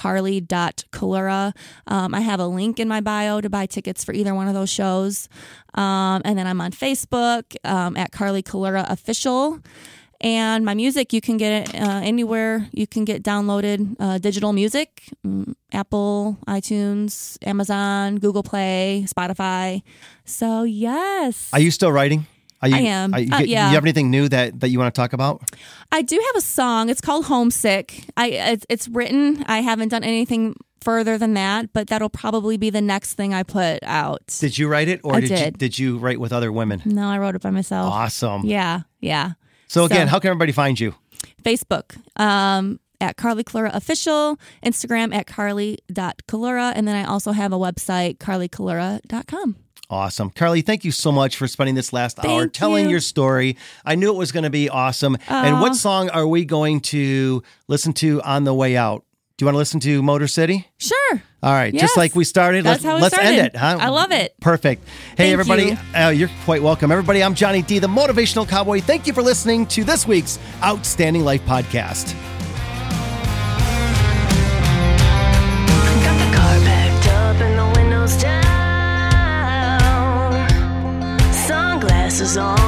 [1.14, 1.54] carly.kalura.
[1.86, 4.54] Um, I have a link in my bio to buy tickets for either one of
[4.54, 5.28] those shows.
[5.74, 9.60] Um, and then I'm on Facebook um, at Carly Kalura Official.
[10.20, 14.52] And my music, you can get it uh, anywhere you can get downloaded uh, digital
[14.52, 19.82] music mm, Apple, iTunes, Amazon, Google Play, Spotify.
[20.24, 21.50] So, yes.
[21.52, 22.26] Are you still writing?
[22.66, 23.14] You, I am.
[23.14, 25.42] You, Uh, you have anything new that, that you want to talk about?
[25.92, 26.88] I do have a song.
[26.90, 28.04] It's called Homesick.
[28.16, 29.44] I it's, it's written.
[29.46, 33.42] I haven't done anything further than that, but that'll probably be the next thing I
[33.42, 34.26] put out.
[34.38, 35.58] Did you write it, or I did you did.
[35.58, 36.82] did you write with other women?
[36.84, 37.92] no, I wrote it by myself.
[37.92, 38.44] Awesome.
[38.44, 39.32] Yeah, yeah.
[39.68, 40.94] So again, So- how can everybody find you?
[41.42, 47.58] Facebook um, at Carly Kalura Official, Instagram at carly.kalura, and then I also have a
[47.58, 49.56] website, carlykalura.com.
[49.94, 50.30] Awesome.
[50.30, 52.90] Carly, thank you so much for spending this last hour telling you.
[52.90, 53.56] your story.
[53.84, 55.16] I knew it was going to be awesome.
[55.28, 59.04] and what song are we going to listen to on the way out?
[59.36, 60.66] Do you want to listen to Motor City?
[60.78, 61.22] Sure.
[61.44, 63.76] All right, just like we started, That's let's how we let's end it, huh?
[63.78, 64.34] I love it.
[64.40, 64.84] Perfect.
[65.10, 65.78] Hey Thank everybody, you.
[65.94, 66.90] Uh, you're quite welcome.
[66.90, 68.80] Everybody, I'm Johnny D, the motivational cowboy.
[68.80, 72.14] Thank you for listening to this week's Outstanding Life podcast.
[82.24, 82.63] Sunglasses on,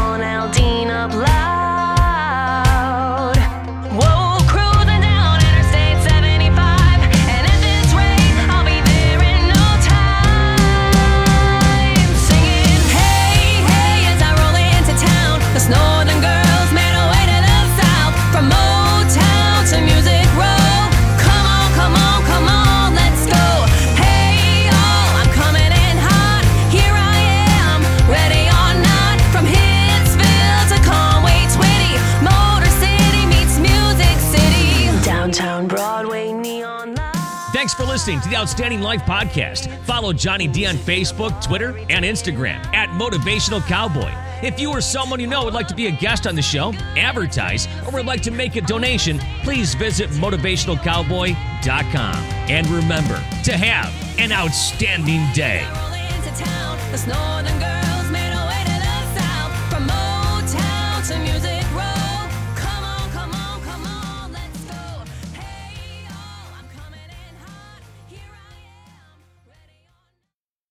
[38.07, 39.69] listening to the Outstanding Life Podcast.
[39.81, 44.13] Follow Johnny D on Facebook, Twitter, and Instagram at Motivational Cowboy.
[44.47, 46.73] If you or someone you know would like to be a guest on the show,
[46.97, 52.15] advertise, or would like to make a donation, please visit motivationalcowboy.com.
[52.49, 55.67] And remember to have an outstanding day.